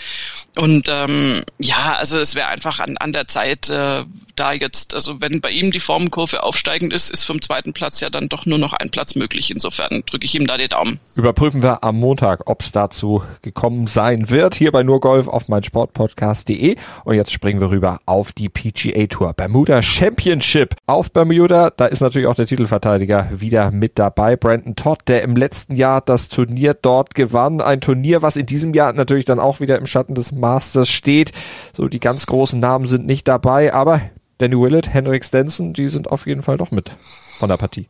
Und 0.58 0.88
ähm, 0.89 1.43
ja, 1.60 1.96
also 1.98 2.17
es 2.17 2.36
wäre 2.36 2.48
einfach 2.48 2.79
an, 2.79 2.98
an 2.98 3.13
der 3.13 3.27
Zeit, 3.27 3.69
äh, 3.69 4.03
da 4.39 4.53
jetzt, 4.53 4.96
also 4.96 5.22
wenn 5.22 5.41
bei 5.41 5.50
ihm 5.51 5.72
die 5.72 5.79
Formkurve 5.79 6.43
aufsteigend 6.43 6.93
ist, 6.93 7.12
ist 7.12 7.25
vom 7.25 7.41
zweiten 7.41 7.74
Platz 7.74 8.00
ja 8.00 8.10
dann 8.10 8.29
doch 8.29 8.46
nur 8.46 8.58
noch 8.58 8.74
ein 8.74 8.89
Platz 8.89 9.15
möglich. 9.15 9.51
Insofern 9.51 10.03
drücke 10.05 10.25
ich 10.25 10.36
ihm 10.36 10.48
da 10.48 10.58
die 10.58 10.67
Daumen. 10.67 11.00
Überprüfen 11.15 11.62
wir 11.62 11.84
am 11.84 11.98
Montag, 12.00 12.50
ob 12.50 12.62
es 12.62 12.72
dazu 12.72 13.24
gekommen 13.41 13.88
sein 13.88 14.29
wird, 14.29 14.55
hier 14.55 14.72
bei 14.72 14.84
Nurgolf 14.84 15.27
auf 15.27 15.50
meinsportpodcast.de. 15.50 16.75
Und 17.03 17.15
jetzt 17.15 17.31
springen 17.31 17.60
wir 17.60 17.69
rüber 17.69 18.00
auf 18.05 18.31
die 18.31 18.50
PGA 18.50 19.08
Tour. 19.08 19.34
Bermuda 19.34 19.81
Championship 19.81 20.75
auf 20.86 21.12
Bermuda. 21.12 21.72
Da 21.72 21.88
ist 21.88 22.01
natürlich 22.01 22.27
auch 22.27 22.36
der 22.36 22.46
Titelverteidiger 22.46 23.29
wieder 23.34 23.72
mit 23.72 24.00
dabei. 24.00 24.36
Brandon 24.36 24.75
Todd, 24.75 25.00
der 25.08 25.24
im 25.24 25.36
letzten 25.36 25.75
Jahr 25.75 26.01
das 26.01 26.29
Turnier 26.29 26.74
dort 26.74 27.15
gewann. 27.15 27.62
Ein 27.62 27.81
Turnier, 27.81 28.22
was 28.22 28.36
in 28.36 28.46
diesem 28.46 28.74
Jahr 28.74 28.93
natürlich 28.93 29.25
dann 29.25 29.39
auch 29.39 29.60
wieder 29.60 29.77
im 29.77 29.86
Schatten 29.86 30.15
des 30.15 30.31
Masters 30.31 30.89
steht. 30.89 31.31
So 31.75 31.88
die 31.88 32.00
ganz 32.00 32.25
großen 32.25 32.60
Namen 32.60 32.86
sind 32.86 33.05
nicht 33.05 33.27
dabei, 33.27 33.74
aber 33.74 34.01
Danny 34.39 34.55
Willett, 34.55 34.89
Henrik 34.89 35.24
Stenson, 35.24 35.74
die 35.74 35.88
sind 35.88 36.10
auf 36.10 36.25
jeden 36.25 36.41
Fall 36.41 36.58
doch 36.58 36.72
mit 36.72 36.91
von 37.38 37.50
der 37.50 37.58
Partie. 37.58 37.88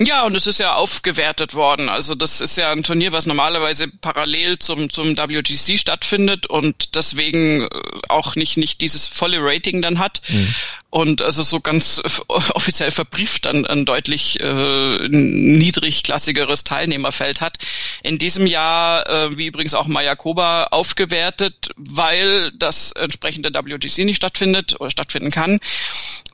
Ja, 0.00 0.24
und 0.24 0.34
es 0.34 0.48
ist 0.48 0.58
ja 0.58 0.74
aufgewertet 0.74 1.54
worden. 1.54 1.88
Also 1.88 2.16
das 2.16 2.40
ist 2.40 2.56
ja 2.56 2.72
ein 2.72 2.82
Turnier, 2.82 3.12
was 3.12 3.26
normalerweise 3.26 3.86
parallel 3.88 4.58
zum, 4.58 4.90
zum 4.90 5.16
WGC 5.16 5.78
stattfindet 5.78 6.46
und 6.46 6.96
deswegen 6.96 7.62
äh, 7.62 7.68
auch 8.08 8.34
nicht, 8.34 8.56
nicht 8.56 8.80
dieses 8.80 9.06
volle 9.06 9.38
Rating 9.40 9.82
dann 9.82 10.00
hat. 10.00 10.22
Mhm. 10.28 10.54
Und 10.94 11.22
also 11.22 11.42
so 11.42 11.58
ganz 11.58 12.00
offiziell 12.28 12.92
verbrieft 12.92 13.46
dann 13.46 13.66
ein 13.66 13.84
deutlich 13.84 14.38
äh, 14.38 15.08
niedrigklassigeres 15.08 16.62
Teilnehmerfeld 16.62 17.40
hat. 17.40 17.56
In 18.04 18.16
diesem 18.16 18.46
Jahr, 18.46 19.04
äh, 19.08 19.36
wie 19.36 19.46
übrigens 19.46 19.74
auch 19.74 19.88
Mayakoba, 19.88 20.68
aufgewertet, 20.70 21.70
weil 21.74 22.52
das 22.52 22.92
entsprechende 22.92 23.52
WGC 23.52 24.04
nicht 24.04 24.18
stattfindet 24.18 24.76
oder 24.78 24.88
stattfinden 24.88 25.32
kann. 25.32 25.58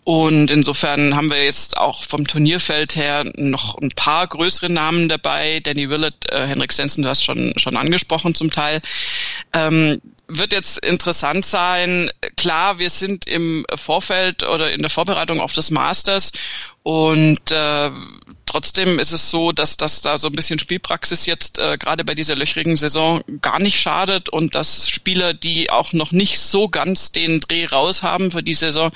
Und 0.04 0.50
insofern 0.50 1.16
haben 1.16 1.30
wir 1.30 1.42
jetzt 1.42 1.78
auch 1.78 2.04
vom 2.04 2.26
Turnierfeld 2.26 2.96
her 2.96 3.24
noch 3.36 3.78
ein 3.78 3.92
paar 3.96 4.26
größere 4.26 4.68
Namen 4.68 5.08
dabei. 5.08 5.60
Danny 5.60 5.88
Willett, 5.88 6.30
äh, 6.30 6.46
Henrik 6.46 6.74
Stenson, 6.74 7.04
du 7.04 7.08
hast 7.08 7.24
schon, 7.24 7.54
schon 7.56 7.78
angesprochen 7.78 8.34
zum 8.34 8.50
Teil. 8.50 8.82
Ähm, 9.54 10.02
wird 10.38 10.52
jetzt 10.52 10.78
interessant 10.78 11.44
sein. 11.44 12.10
Klar, 12.36 12.78
wir 12.78 12.90
sind 12.90 13.26
im 13.26 13.64
Vorfeld 13.74 14.42
oder 14.42 14.72
in 14.72 14.80
der 14.80 14.90
Vorbereitung 14.90 15.40
auf 15.40 15.52
das 15.52 15.70
Masters 15.70 16.32
und 16.82 17.50
äh, 17.50 17.90
trotzdem 18.50 18.98
ist 18.98 19.12
es 19.12 19.30
so, 19.30 19.52
dass 19.52 19.76
dass 19.76 20.02
da 20.02 20.18
so 20.18 20.26
ein 20.26 20.32
bisschen 20.32 20.58
Spielpraxis 20.58 21.24
jetzt 21.26 21.58
äh, 21.58 21.78
gerade 21.78 22.04
bei 22.04 22.16
dieser 22.16 22.34
löchrigen 22.34 22.76
Saison 22.76 23.22
gar 23.42 23.60
nicht 23.60 23.80
schadet 23.80 24.28
und 24.28 24.56
dass 24.56 24.88
Spieler, 24.88 25.34
die 25.34 25.70
auch 25.70 25.92
noch 25.92 26.10
nicht 26.10 26.40
so 26.40 26.68
ganz 26.68 27.12
den 27.12 27.38
Dreh 27.38 27.66
raus 27.66 28.02
haben 28.02 28.32
für 28.32 28.42
die 28.42 28.54
Saison, 28.54 28.90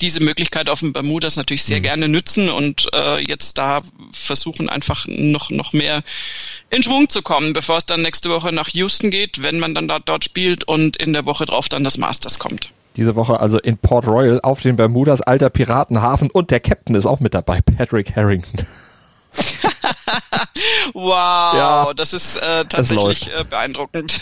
diese 0.00 0.20
Möglichkeit 0.20 0.68
auf 0.68 0.80
dem 0.80 0.92
Bermudas 0.92 1.36
natürlich 1.36 1.62
sehr 1.62 1.78
mhm. 1.78 1.84
gerne 1.84 2.08
nützen 2.08 2.50
und 2.50 2.88
äh, 2.92 3.20
jetzt 3.20 3.58
da 3.58 3.82
versuchen 4.10 4.68
einfach 4.68 5.06
noch 5.06 5.50
noch 5.50 5.72
mehr 5.72 6.02
in 6.70 6.82
Schwung 6.82 7.08
zu 7.08 7.22
kommen, 7.22 7.52
bevor 7.52 7.76
es 7.76 7.86
dann 7.86 8.02
nächste 8.02 8.28
Woche 8.30 8.52
nach 8.52 8.68
Houston 8.70 9.12
geht, 9.12 9.42
wenn 9.42 9.60
man 9.60 9.72
dann 9.74 9.86
da, 9.86 10.00
dort 10.00 10.24
spielt 10.24 10.64
und 10.64 10.96
in 10.96 11.12
der 11.12 11.26
Woche 11.26 11.46
drauf 11.46 11.68
dann 11.68 11.84
das 11.84 11.96
Masters 11.96 12.40
kommt. 12.40 12.72
Diese 12.96 13.16
Woche 13.16 13.40
also 13.40 13.58
in 13.58 13.78
Port 13.78 14.06
Royal 14.06 14.40
auf 14.42 14.60
den 14.60 14.76
Bermudas, 14.76 15.20
alter 15.22 15.50
Piratenhafen 15.50 16.30
und 16.30 16.50
der 16.50 16.60
Captain 16.60 16.94
ist 16.96 17.06
auch 17.06 17.20
mit 17.20 17.34
dabei, 17.34 17.60
Patrick 17.60 18.16
Harrington. 18.16 18.66
wow, 20.94 21.54
ja, 21.54 21.94
das 21.94 22.12
ist 22.12 22.36
äh, 22.36 22.64
tatsächlich 22.68 23.28
äh, 23.28 23.44
beeindruckend. 23.44 24.20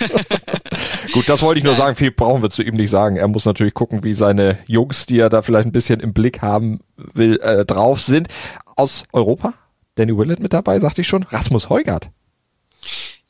Gut, 1.13 1.29
das 1.29 1.43
wollte 1.43 1.59
ich 1.59 1.65
nur 1.65 1.75
sagen. 1.75 1.97
Viel 1.97 2.11
brauchen 2.11 2.43
wir 2.43 2.51
zu 2.51 2.63
ihm 2.63 2.75
nicht 2.75 2.91
sagen. 2.91 3.17
Er 3.17 3.29
muss 3.29 3.47
natürlich 3.47 3.75
gucken, 3.75 4.05
wie 4.05 4.15
seine 4.15 4.59
Jungs, 4.67 5.07
die 5.07 5.19
er 5.19 5.31
da 5.31 5.43
vielleicht 5.43 5.67
ein 5.67 5.73
bisschen 5.73 6.01
im 6.01 6.13
Blick 6.13 6.43
haben 6.43 6.81
will, 6.97 7.41
äh, 7.41 7.65
drauf 7.65 8.01
sind. 8.01 8.29
Aus 8.77 9.05
Europa? 9.13 9.55
Danny 9.95 10.17
Willett 10.17 10.41
mit 10.41 10.53
dabei, 10.53 10.79
sagte 10.79 11.01
ich 11.01 11.09
schon. 11.09 11.25
Rasmus 11.25 11.71
Heugart. 11.71 12.11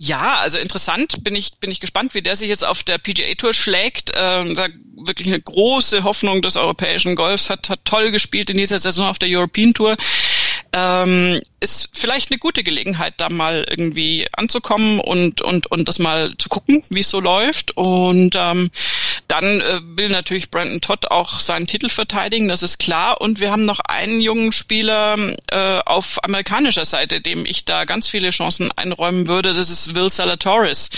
Ja, 0.01 0.39
also 0.39 0.59
interessant. 0.59 1.25
Bin 1.25 1.35
ich 1.35 1.59
bin 1.59 1.73
ich 1.73 1.81
gespannt, 1.81 2.15
wie 2.15 2.23
der 2.23 2.37
sich 2.37 2.49
jetzt 2.49 2.65
auf 2.65 2.85
der 2.85 2.99
PGA 2.99 3.35
Tour 3.37 3.53
schlägt. 3.53 4.13
Ähm, 4.15 4.55
da 4.55 4.69
wirklich 4.95 5.27
eine 5.27 5.41
große 5.41 6.05
Hoffnung 6.05 6.41
des 6.41 6.57
europäischen 6.57 7.17
Golfs 7.17 7.51
hat 7.51 7.69
hat 7.69 7.85
toll 7.85 8.13
gespielt 8.13 8.49
in 8.51 8.57
dieser 8.57 8.79
Saison 8.79 9.09
auf 9.09 9.19
der 9.19 9.29
European 9.29 9.75
Tour 9.75 9.97
ähm, 10.73 11.41
ist 11.61 11.91
vielleicht 11.95 12.31
eine 12.31 12.39
gute 12.39 12.63
Gelegenheit, 12.63 13.15
da 13.17 13.29
mal 13.31 13.67
irgendwie 13.69 14.27
anzukommen 14.33 15.01
und 15.01 15.43
und 15.43 15.71
und 15.71 15.89
das 15.89 15.99
mal 15.99 16.35
zu 16.39 16.49
gucken, 16.49 16.85
wie 16.91 17.01
es 17.01 17.11
so 17.11 17.21
läuft. 17.21 17.77
Und 17.77 18.35
ähm, 18.37 18.71
dann 19.29 19.61
äh, 19.61 19.81
will 19.83 20.09
natürlich 20.09 20.51
Brandon 20.51 20.81
Todd 20.81 21.11
auch 21.11 21.39
seinen 21.39 21.67
Titel 21.67 21.91
verteidigen, 21.91 22.49
das 22.49 22.63
ist 22.63 22.79
klar. 22.79 23.21
Und 23.21 23.41
wir 23.41 23.51
haben 23.51 23.67
noch 23.67 23.81
einen 23.81 24.21
jungen 24.21 24.53
Spieler 24.53 25.17
äh, 25.51 25.81
auf 25.85 26.25
amerikanischer 26.25 26.87
Seite, 26.87 27.21
dem 27.21 27.45
ich 27.45 27.67
da 27.67 27.85
ganz 27.85 28.09
viele 28.09 28.31
Chancen 28.31 28.73
einräumen 28.73 29.29
würde. 29.29 29.53
Das 29.53 29.69
ist 29.71 29.95
Will 29.95 30.09
Salatoris. 30.09 30.89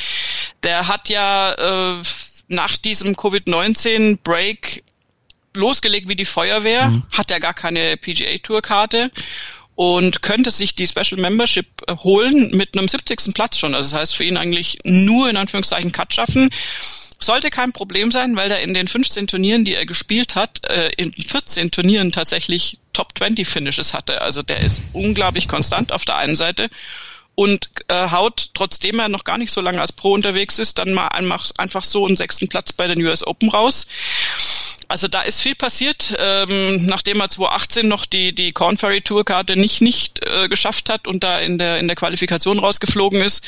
Der 0.63 0.87
hat 0.87 1.09
ja 1.09 1.99
äh, 1.99 2.03
nach 2.47 2.77
diesem 2.77 3.17
Covid-19-Break 3.17 4.85
losgelegt 5.55 6.09
wie 6.09 6.17
die 6.17 6.25
Feuerwehr, 6.25 6.91
mhm. 6.91 7.03
hat 7.11 7.33
er 7.33 7.41
gar 7.41 7.55
keine 7.55 7.97
PGA-Tour-Karte 7.97 9.11
und 9.75 10.23
könnte 10.23 10.51
sich 10.51 10.75
die 10.75 10.87
Special 10.87 11.21
Membership 11.21 11.67
äh, 11.87 11.97
holen 11.97 12.51
mit 12.57 12.77
einem 12.77 12.87
70. 12.87 13.35
Platz 13.35 13.59
schon. 13.59 13.75
Also 13.75 13.91
das 13.91 14.01
heißt 14.01 14.15
für 14.15 14.25
ihn 14.25 14.37
eigentlich 14.37 14.79
nur 14.85 15.29
in 15.29 15.37
Anführungszeichen 15.37 15.91
Cut 15.91 16.15
schaffen. 16.15 16.51
Sollte 17.23 17.50
kein 17.50 17.73
Problem 17.73 18.11
sein, 18.11 18.35
weil 18.37 18.50
er 18.50 18.61
in 18.61 18.73
den 18.73 18.89
15 18.89 19.27
Turnieren, 19.27 19.65
die 19.65 19.75
er 19.75 19.85
gespielt 19.85 20.37
hat, 20.37 20.65
äh, 20.69 20.91
in 20.97 21.12
14 21.12 21.71
Turnieren 21.71 22.12
tatsächlich 22.12 22.79
Top 22.93 23.17
20 23.17 23.47
Finishes 23.47 23.93
hatte. 23.93 24.23
Also 24.23 24.43
der 24.43 24.61
ist 24.61 24.81
unglaublich 24.93 25.47
konstant 25.47 25.93
auf 25.93 26.05
der 26.05 26.17
einen 26.17 26.35
Seite 26.35 26.71
und 27.35 27.71
äh, 27.89 28.11
haut, 28.11 28.50
trotzdem 28.55 28.99
er 28.99 29.09
noch 29.09 29.25
gar 29.25 29.39
nicht 29.39 29.50
so 29.50 29.61
lange 29.61 29.81
als 29.81 29.93
Pro 29.93 30.12
unterwegs 30.12 30.59
ist, 30.59 30.79
dann 30.79 30.93
mal 30.93 31.09
einfach, 31.09 31.85
so 31.85 32.07
einen 32.07 32.17
sechsten 32.17 32.49
Platz 32.49 32.73
bei 32.73 32.87
den 32.87 33.03
US 33.03 33.27
Open 33.27 33.49
raus. 33.49 33.87
Also 34.89 35.09
da 35.09 35.23
ist 35.23 35.41
viel 35.41 35.55
passiert, 35.55 36.15
ähm, 36.19 36.85
nachdem 36.87 37.21
er 37.21 37.29
2018 37.29 37.87
noch 37.87 38.05
die 38.07 38.35
die 38.35 38.53
Corn 38.53 38.77
Ferry 38.77 39.00
Tourkarte 39.00 39.57
nicht 39.57 39.81
nicht 39.81 40.21
äh, 40.27 40.49
geschafft 40.49 40.91
hat 40.91 41.07
und 41.07 41.23
da 41.23 41.39
in 41.39 41.59
der 41.59 41.79
in 41.79 41.87
der 41.87 41.97
Qualifikation 41.97 42.59
rausgeflogen 42.59 43.23
ist 43.23 43.43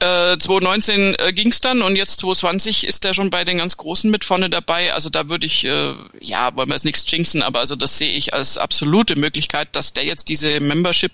äh, 0.00 0.36
2019 0.38 1.16
äh, 1.18 1.32
ging 1.32 1.50
es 1.50 1.60
dann 1.60 1.82
und 1.82 1.96
jetzt 1.96 2.20
2020 2.20 2.86
ist 2.86 3.04
er 3.04 3.14
schon 3.14 3.30
bei 3.30 3.44
den 3.44 3.58
ganz 3.58 3.76
Großen 3.76 4.10
mit 4.10 4.24
vorne 4.24 4.50
dabei. 4.50 4.92
Also 4.92 5.10
da 5.10 5.28
würde 5.28 5.46
ich, 5.46 5.64
äh, 5.64 5.94
ja, 6.20 6.54
wollen 6.56 6.68
wir 6.68 6.74
es 6.74 6.84
nichts 6.84 7.04
jinxen, 7.10 7.42
aber 7.42 7.60
also 7.60 7.76
das 7.76 7.98
sehe 7.98 8.10
ich 8.10 8.34
als 8.34 8.58
absolute 8.58 9.16
Möglichkeit, 9.16 9.68
dass 9.72 9.92
der 9.92 10.04
jetzt 10.04 10.28
diese 10.28 10.60
Membership, 10.60 11.12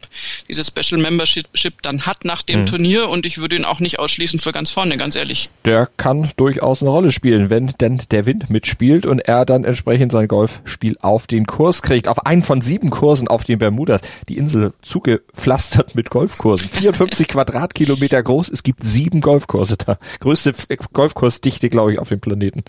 diese 0.49 0.65
Special 0.65 1.01
Membership 1.01 1.83
dann 1.83 2.07
hat 2.07 2.25
nach 2.25 2.43
dem 2.43 2.61
mhm. 2.61 2.67
Turnier 2.67 3.09
und 3.09 3.27
ich 3.27 3.39
würde 3.39 3.57
ihn 3.57 3.65
auch 3.65 3.81
nicht 3.81 3.99
ausschließen 3.99 4.39
für 4.39 4.53
ganz 4.53 4.71
vorne, 4.71 4.97
ganz 4.97 5.17
ehrlich. 5.17 5.51
Der 5.65 5.89
kann 5.97 6.31
durchaus 6.37 6.83
eine 6.83 6.91
Rolle 6.91 7.13
spielen, 7.13 7.51
wenn 7.51 7.75
denn 7.81 8.01
der 8.11 8.27
Wind 8.27 8.51
mitspielt 8.51 9.07
und 9.07 9.21
er 9.21 9.45
dann 9.45 9.65
entsprechend 9.65 10.13
sein 10.13 10.29
Golfspiel 10.29 10.97
auf 11.01 11.27
den 11.27 11.47
Kurs 11.47 11.83
kriegt. 11.83 12.09
Auf 12.09 12.27
einen 12.27 12.43
von 12.43 12.61
sieben 12.61 12.91
Kursen 12.91 13.29
auf 13.29 13.45
den 13.45 13.59
Bermudas. 13.59 14.01
Die 14.29 14.39
Insel 14.39 14.73
zugepflastert 14.83 15.95
mit 15.95 16.11
Golfkursen. 16.11 16.69
54 16.73 17.29
Quadratkilometer 17.29 18.23
groß. 18.23 18.49
Es 18.49 18.63
gibt 18.63 18.70
sieben 18.79 19.21
Golfkurse 19.21 19.77
da. 19.77 19.99
Größte 20.21 20.55
Golfkursdichte, 20.93 21.71
glaube 21.71 21.93
ich, 21.93 21.99
auf 21.99 22.09
dem 22.09 22.21
Planeten. 22.21 22.65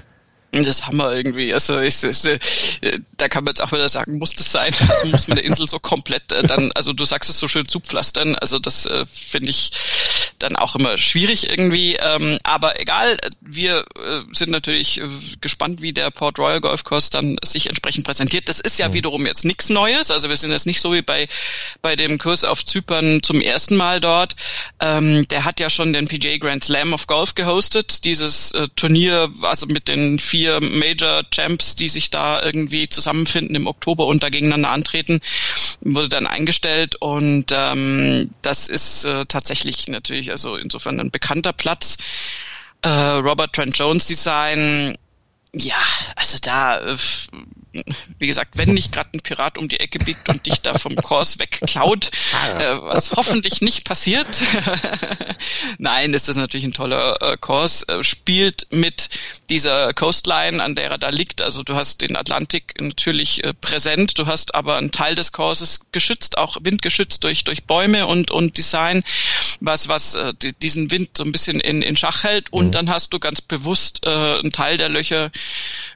Das 0.53 0.67
ist 0.67 0.88
Hammer 0.88 1.13
irgendwie. 1.13 1.53
Also 1.53 1.79
ich, 1.79 2.03
ich, 2.03 2.25
äh, 2.25 3.00
da 3.15 3.29
kann 3.29 3.46
man 3.46 3.51
jetzt 3.51 3.62
auch 3.62 3.72
wieder 3.72 3.88
sagen, 3.88 4.17
muss 4.17 4.34
das 4.34 4.51
sein? 4.51 4.74
Also 4.91 5.05
muss 5.08 5.27
man 5.27 5.38
der 5.38 5.46
Insel 5.46 5.67
so 5.70 5.79
komplett 5.79 6.31
äh, 6.34 6.43
dann, 6.43 6.72
also 6.74 6.91
du 6.91 7.05
sagst 7.05 7.29
es 7.29 7.39
so 7.39 7.48
schön 7.48 7.67
zupflastern. 7.67 8.36
Also 8.36 8.60
das 8.60 8.86
äh, 8.86 9.05
finde 9.10 9.50
ich 9.50 9.72
dann 10.39 10.58
auch 10.58 10.75
immer 10.75 10.98
schwierig 10.98 11.50
irgendwie. 11.50 11.96
Ähm, 11.96 12.38
aber 12.43 12.81
egal, 12.81 13.17
wir 13.39 13.86
äh, 13.96 14.22
sind 14.34 14.51
natürlich 14.51 15.00
äh, 15.00 15.08
gespannt, 15.39 15.81
wie 15.81 15.93
der 15.93 16.12
Port 16.12 16.38
Royal 16.38 16.60
Golf 16.60 16.84
Course 16.84 17.10
dann 17.12 17.38
sich 17.46 17.67
entsprechend 17.67 18.05
präsentiert. 18.05 18.50
Das 18.50 18.60
ist 18.60 18.77
ja 18.77 18.89
mhm. 18.89 18.93
wiederum 18.93 19.25
jetzt 19.25 19.46
nichts 19.46 19.70
Neues. 19.70 20.12
Also 20.12 20.27
wir 20.27 20.36
sind 20.36 20.51
jetzt 20.51 20.65
nicht 20.65 20.81
so 20.81 20.93
wie 20.93 21.01
bei 21.01 21.29
bei 21.81 21.96
dem 21.96 22.17
Kurs 22.17 22.43
auf 22.43 22.65
Zypern 22.65 23.24
zum 23.24 23.39
ersten 23.39 23.77
Mal 23.77 24.01
dort. 24.01 24.36
Ähm, 24.81 25.25
der 25.29 25.46
hat 25.46 25.62
ja 25.62 25.70
schon 25.70 25.93
den 25.93 26.10
PGA 26.10 26.38
Grand 26.38 26.65
Slam 26.65 26.91
of 26.91 27.08
Golf 27.08 27.36
gehostet. 27.36 28.03
Dieses 28.03 28.51
äh, 28.51 28.67
Turnier, 28.75 29.31
also 29.43 29.67
mit 29.67 29.88
den 29.88 30.20
vier 30.20 30.40
vier 30.41 30.60
Major 30.60 31.21
Champs, 31.29 31.75
die 31.75 31.88
sich 31.88 32.10
da 32.10 32.41
irgendwie 32.41 32.89
zusammenfinden 32.89 33.55
im 33.55 33.67
Oktober 33.67 34.07
und 34.07 34.24
da 34.24 34.29
gegeneinander 34.29 34.71
antreten, 34.71 35.19
wurde 35.81 36.10
dann 36.10 36.25
eingestellt 36.25 36.95
und 37.00 37.51
ähm, 37.51 38.31
das 38.41 38.67
ist 38.67 39.05
äh, 39.05 39.25
tatsächlich 39.27 39.88
natürlich 39.88 40.31
also 40.31 40.55
insofern 40.55 41.00
ein 41.00 41.12
bekannter 41.12 41.53
Platz. 41.53 41.98
Äh, 42.81 42.89
Robert 42.89 43.53
Trent 43.53 43.77
Jones 43.77 44.07
Design, 44.07 44.95
ja, 45.53 45.75
also 46.15 46.39
da 46.41 46.79
äh, 46.79 46.98
wie 48.20 48.28
gesagt, 48.28 48.58
wenn 48.58 48.74
nicht 48.74 48.92
gerade 48.92 49.12
ein 49.13 49.22
Pirat 49.22 49.58
um 49.58 49.70
die 49.70 49.80
Ecke 49.80 50.00
biegt 50.00 50.28
und 50.28 50.46
dich 50.46 50.62
da 50.62 50.74
vom 50.78 50.96
Kurs 50.96 51.40
wegklaut, 51.40 52.12
ah, 52.34 52.60
äh, 52.60 52.82
was 52.82 53.12
hoffentlich 53.12 53.62
nicht 53.62 53.86
passiert. 53.86 54.28
Nein, 55.78 56.13
ist 56.13 56.28
das 56.28 56.36
natürlich 56.36 56.66
ein 56.66 56.74
toller 56.74 57.22
äh, 57.22 57.38
Kurs. 57.38 57.84
Äh, 57.84 58.04
spielt 58.04 58.68
mit 58.72 59.10
dieser 59.50 59.94
Coastline, 59.94 60.62
an 60.62 60.75
der 60.75 60.92
er 60.92 60.98
da 60.98 61.10
liegt. 61.10 61.42
Also 61.42 61.63
du 61.63 61.75
hast 61.75 62.01
den 62.01 62.16
Atlantik 62.16 62.80
natürlich 62.80 63.44
äh, 63.44 63.54
präsent, 63.54 64.18
du 64.18 64.28
hast 64.28 64.54
aber 64.54 64.78
einen 64.78 64.92
Teil 64.92 65.16
des 65.16 65.32
Kurses 65.32 65.92
geschützt, 65.92 66.38
auch 66.38 66.58
windgeschützt 66.62 67.24
durch 67.24 67.46
durch 67.46 67.63
Bäume 67.63 68.06
und 68.06 68.32
und 68.32 68.58
Design, 68.58 69.04
was 69.62 69.88
was 69.88 70.16
äh, 70.16 70.34
diesen 70.62 70.92
Wind 70.92 71.12
so 71.18 71.24
ein 71.24 71.32
bisschen 71.32 71.62
in 71.62 71.82
in 71.82 71.96
Schach 71.96 72.24
hält. 72.24 72.51
Und 72.51 72.68
mhm. 72.68 72.72
dann 72.72 72.90
hast 72.90 73.13
du 73.13 73.20
ganz 73.20 73.42
bewusst 73.42 74.06
äh, 74.06 74.10
einen 74.10 74.51
Teil 74.51 74.78
der 74.78 74.90
Löcher 74.90 75.32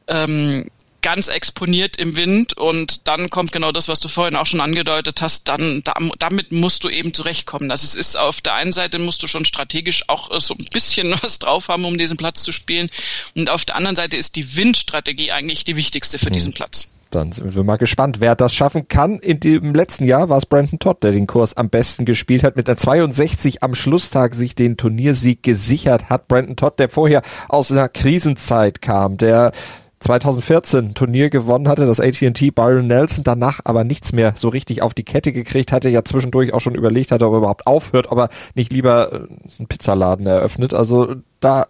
ähm, 0.08 0.70
ganz 1.06 1.28
exponiert 1.28 1.98
im 1.98 2.16
Wind 2.16 2.58
und 2.58 3.08
dann 3.08 3.30
kommt 3.30 3.52
genau 3.52 3.72
das, 3.72 3.88
was 3.88 4.00
du 4.00 4.08
vorhin 4.08 4.36
auch 4.36 4.48
schon 4.48 4.60
angedeutet 4.60 5.22
hast, 5.22 5.48
dann 5.48 5.82
da, 5.84 5.94
damit 6.18 6.52
musst 6.52 6.84
du 6.84 6.90
eben 6.90 7.14
zurechtkommen. 7.14 7.70
Also 7.70 7.86
es 7.86 7.94
ist 7.94 8.18
auf 8.18 8.42
der 8.42 8.56
einen 8.56 8.72
Seite 8.72 8.98
musst 8.98 9.22
du 9.22 9.28
schon 9.28 9.46
strategisch 9.46 10.10
auch 10.10 10.32
äh, 10.32 10.42
so 10.42 10.56
ein 10.56 10.66
bisschen 10.74 11.14
was 11.22 11.38
drauf 11.38 11.68
haben, 11.68 11.86
um 11.86 12.00
diesen 12.00 12.18
Platz 12.18 12.42
zu 12.42 12.52
spielen 12.52 12.90
und 13.36 13.52
auf 13.52 13.66
der 13.66 13.76
anderen 13.76 13.96
Seite 13.96 14.18
ist 14.18 14.36
die 14.36 14.56
Windstrategie 14.56 15.32
eigentlich 15.32 15.64
die 15.64 15.76
wichtigste 15.76 16.18
für 16.18 16.30
mhm. 16.30 16.34
diesen 16.34 16.54
Platz. 16.54 16.88
Dann 17.12 17.32
sind 17.32 17.56
wir 17.56 17.64
mal 17.64 17.78
gespannt, 17.78 18.20
wer 18.20 18.36
das 18.36 18.56
schaffen 18.56 18.88
kann. 18.88 19.20
In 19.20 19.40
dem 19.40 19.76
letzten 19.76 20.06
Jahr 20.06 20.30
war 20.30 20.40
es 20.40 20.48
Brandon 20.48 20.80
Todd, 20.80 21.04
der 21.04 21.12
den 21.12 21.28
Kurs 21.28 21.56
am 21.56 21.70
besten 21.70 22.06
gespielt 22.06 22.44
hat, 22.44 22.56
mit 22.56 22.68
der 22.68 22.78
62 22.78 23.62
am 23.62 23.76
Schlusstag 23.76 24.34
sich 24.34 24.56
den 24.56 24.76
Turniersieg 24.76 25.44
gesichert 25.44 26.10
hat. 26.10 26.28
Brandon 26.28 26.56
Todd, 26.56 26.80
der 26.80 26.90
vorher 26.90 27.22
aus 27.48 27.72
einer 27.72 27.90
Krisenzeit 27.90 28.82
kam, 28.82 29.18
der 29.18 29.52
2014 30.00 30.94
Turnier 30.94 31.30
gewonnen 31.30 31.68
hatte, 31.68 31.86
das 31.86 32.00
AT&T 32.00 32.52
Byron 32.52 32.88
Nelson, 32.88 33.24
danach 33.24 33.60
aber 33.64 33.84
nichts 33.84 34.14
mehr 34.14 34.34
so 34.36 34.50
richtig 34.50 34.82
auf 34.82 34.94
die 34.94 35.04
Kette 35.04 35.32
gekriegt 35.32 35.72
hatte, 35.72 35.90
ja 35.90 36.04
zwischendurch 36.04 36.54
auch 36.54 36.62
schon 36.62 36.76
überlegt 36.76 37.12
hatte, 37.12 37.26
ob 37.26 37.34
er 37.34 37.38
überhaupt 37.40 37.68
aufhört, 37.68 38.12
ob 38.12 38.20
er 38.20 38.30
nicht 38.56 38.72
lieber 38.72 39.12
äh, 39.12 39.16
einen 39.60 39.68
Pizzaladen 39.68 40.28
eröffnet. 40.28 40.74
Also 40.74 41.16
da 41.40 41.68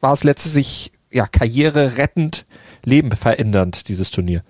war 0.00 0.12
es 0.12 0.24
letztlich 0.24 0.92
ja 1.10 1.26
Karriere 1.26 1.96
rettend, 1.96 2.46
Leben 2.84 3.12
verändernd, 3.12 3.88
dieses 3.88 4.10
Turnier. 4.10 4.42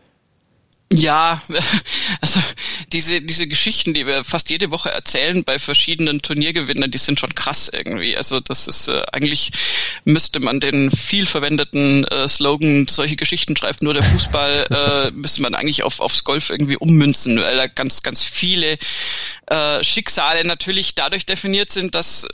Ja, 0.94 1.40
also 2.20 2.40
diese, 2.92 3.22
diese 3.22 3.46
Geschichten, 3.46 3.94
die 3.94 4.06
wir 4.06 4.24
fast 4.24 4.50
jede 4.50 4.70
Woche 4.70 4.90
erzählen 4.90 5.44
bei 5.44 5.58
verschiedenen 5.58 6.22
Turniergewinnern, 6.22 6.90
die 6.90 6.98
sind 6.98 7.18
schon 7.18 7.34
krass 7.34 7.70
irgendwie. 7.72 8.16
Also 8.16 8.40
das 8.40 8.68
ist 8.68 8.88
äh, 8.88 9.02
eigentlich 9.12 9.52
müsste 10.04 10.40
man 10.40 10.60
den 10.60 10.90
viel 10.90 11.26
verwendeten 11.26 12.04
äh, 12.04 12.28
Slogan, 12.28 12.86
solche 12.88 13.16
Geschichten 13.16 13.56
schreibt 13.56 13.82
nur 13.82 13.94
der 13.94 14.02
Fußball, 14.02 15.10
äh, 15.10 15.10
müsste 15.12 15.42
man 15.42 15.54
eigentlich 15.54 15.82
auf, 15.82 16.00
aufs 16.00 16.24
Golf 16.24 16.50
irgendwie 16.50 16.76
ummünzen, 16.76 17.40
weil 17.40 17.56
da 17.56 17.66
ganz, 17.66 18.02
ganz 18.02 18.22
viele 18.22 18.76
äh, 19.46 19.82
Schicksale 19.82 20.44
natürlich 20.44 20.94
dadurch 20.94 21.26
definiert 21.26 21.70
sind, 21.70 21.94
dass, 21.94 22.26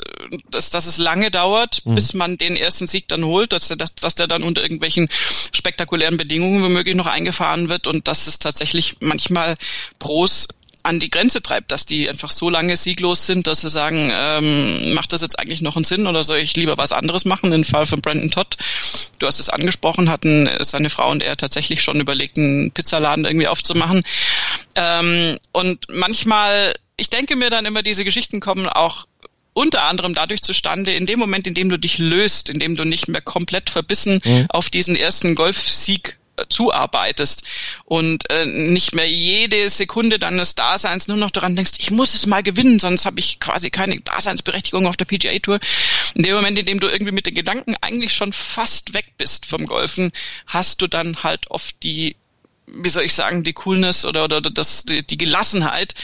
dass, 0.51 0.71
dass 0.71 0.87
es 0.87 0.99
lange 0.99 1.31
dauert, 1.31 1.85
mhm. 1.85 1.95
bis 1.95 2.15
man 2.15 2.39
den 2.39 2.57
ersten 2.57 2.87
Sieg 2.87 3.09
dann 3.09 3.25
holt, 3.25 3.53
dass, 3.53 3.69
dass, 3.69 3.95
dass 3.95 4.15
der 4.15 4.27
dann 4.27 4.43
unter 4.43 4.63
irgendwelchen 4.63 5.09
spektakulären 5.53 6.17
Bedingungen 6.17 6.63
womöglich 6.63 6.97
noch 6.97 7.07
eingefahren 7.07 7.69
wird 7.69 7.87
und 7.87 8.09
dass 8.09 8.27
es 8.27 8.39
tatsächlich 8.49 8.97
manchmal 9.01 9.57
Pros 9.99 10.49
an 10.83 11.01
die 11.01 11.11
Grenze 11.11 11.43
treibt, 11.43 11.71
dass 11.71 11.85
die 11.85 12.09
einfach 12.09 12.31
so 12.31 12.49
lange 12.49 12.77
sieglos 12.77 13.27
sind, 13.27 13.47
dass 13.47 13.61
sie 13.61 13.69
sagen, 13.69 14.11
ähm, 14.11 14.95
macht 14.95 15.13
das 15.13 15.21
jetzt 15.21 15.39
eigentlich 15.39 15.61
noch 15.61 15.77
einen 15.77 15.85
Sinn 15.85 16.07
oder 16.07 16.25
soll 16.25 16.39
ich 16.39 16.57
lieber 16.57 16.79
was 16.79 16.93
anderes 16.93 17.27
machen? 17.27 17.53
Im 17.53 17.65
Fall 17.65 17.85
von 17.85 18.01
Brandon 18.01 18.31
Todd, 18.31 18.57
du 19.19 19.27
hast 19.27 19.39
es 19.39 19.51
angesprochen, 19.51 20.09
hatten 20.09 20.49
seine 20.61 20.89
Frau 20.89 21.11
und 21.11 21.23
er 21.23 21.37
tatsächlich 21.37 21.83
schon 21.83 22.01
überlegt, 22.01 22.39
einen 22.39 22.71
Pizzaladen 22.71 23.27
irgendwie 23.27 23.49
aufzumachen. 23.49 24.03
Ähm, 24.77 25.39
und 25.53 25.85
manchmal, 25.91 26.75
ich 26.97 27.11
denke 27.11 27.37
mir 27.37 27.51
dann 27.51 27.67
immer, 27.67 27.83
diese 27.83 28.05
Geschichten 28.05 28.41
kommen 28.41 28.67
auch 28.67 29.07
unter 29.53 29.83
anderem 29.83 30.15
dadurch 30.15 30.41
zustande, 30.41 30.95
in 30.95 31.05
dem 31.05 31.19
Moment, 31.19 31.49
in 31.49 31.55
dem 31.55 31.69
du 31.69 31.79
dich 31.79 31.99
löst, 31.99 32.49
in 32.49 32.61
dem 32.61 32.77
du 32.77 32.85
nicht 32.85 33.09
mehr 33.09 33.21
komplett 33.21 33.71
verbissen 33.71 34.21
mhm. 34.25 34.47
auf 34.51 34.71
diesen 34.71 34.95
ersten 34.95 35.35
Golfsieg 35.35 36.18
zuarbeitest 36.49 37.43
und 37.85 38.31
äh, 38.31 38.45
nicht 38.45 38.95
mehr 38.95 39.09
jede 39.09 39.69
Sekunde 39.71 40.19
deines 40.19 40.55
Daseins 40.55 41.09
nur 41.09 41.17
noch 41.17 41.31
daran 41.31 41.57
denkst, 41.57 41.73
ich 41.79 41.91
muss 41.91 42.15
es 42.15 42.27
mal 42.27 42.43
gewinnen, 42.43 42.79
sonst 42.79 43.07
habe 43.07 43.21
ich 43.21 43.41
quasi 43.41 43.71
keine 43.71 44.01
Daseinsberechtigung 44.01 44.87
auf 44.87 44.97
der 44.97 45.05
PGA 45.05 45.39
Tour. 45.39 45.61
In 46.15 46.23
dem 46.23 46.35
Moment, 46.35 46.59
in 46.59 46.67
dem 46.67 46.81
du 46.81 46.89
irgendwie 46.89 47.13
mit 47.13 47.27
den 47.27 47.35
Gedanken 47.35 47.75
eigentlich 47.81 48.15
schon 48.15 48.33
fast 48.33 48.95
weg 48.95 49.07
bist 49.19 49.47
vom 49.47 49.67
Golfen, 49.67 50.13
hast 50.47 50.83
du 50.83 50.87
dann 50.87 51.23
halt 51.23 51.51
oft 51.51 51.83
die 51.83 52.17
wie 52.71 52.91
soll 52.91 53.05
ich 53.05 53.15
sagen, 53.15 53.45
die 53.45 53.55
Coolness 53.55 54.05
oder, 54.05 54.25
oder 54.25 54.43
das, 54.43 54.85
die, 54.85 55.03
die 55.03 55.17
Gelassenheit, 55.17 55.95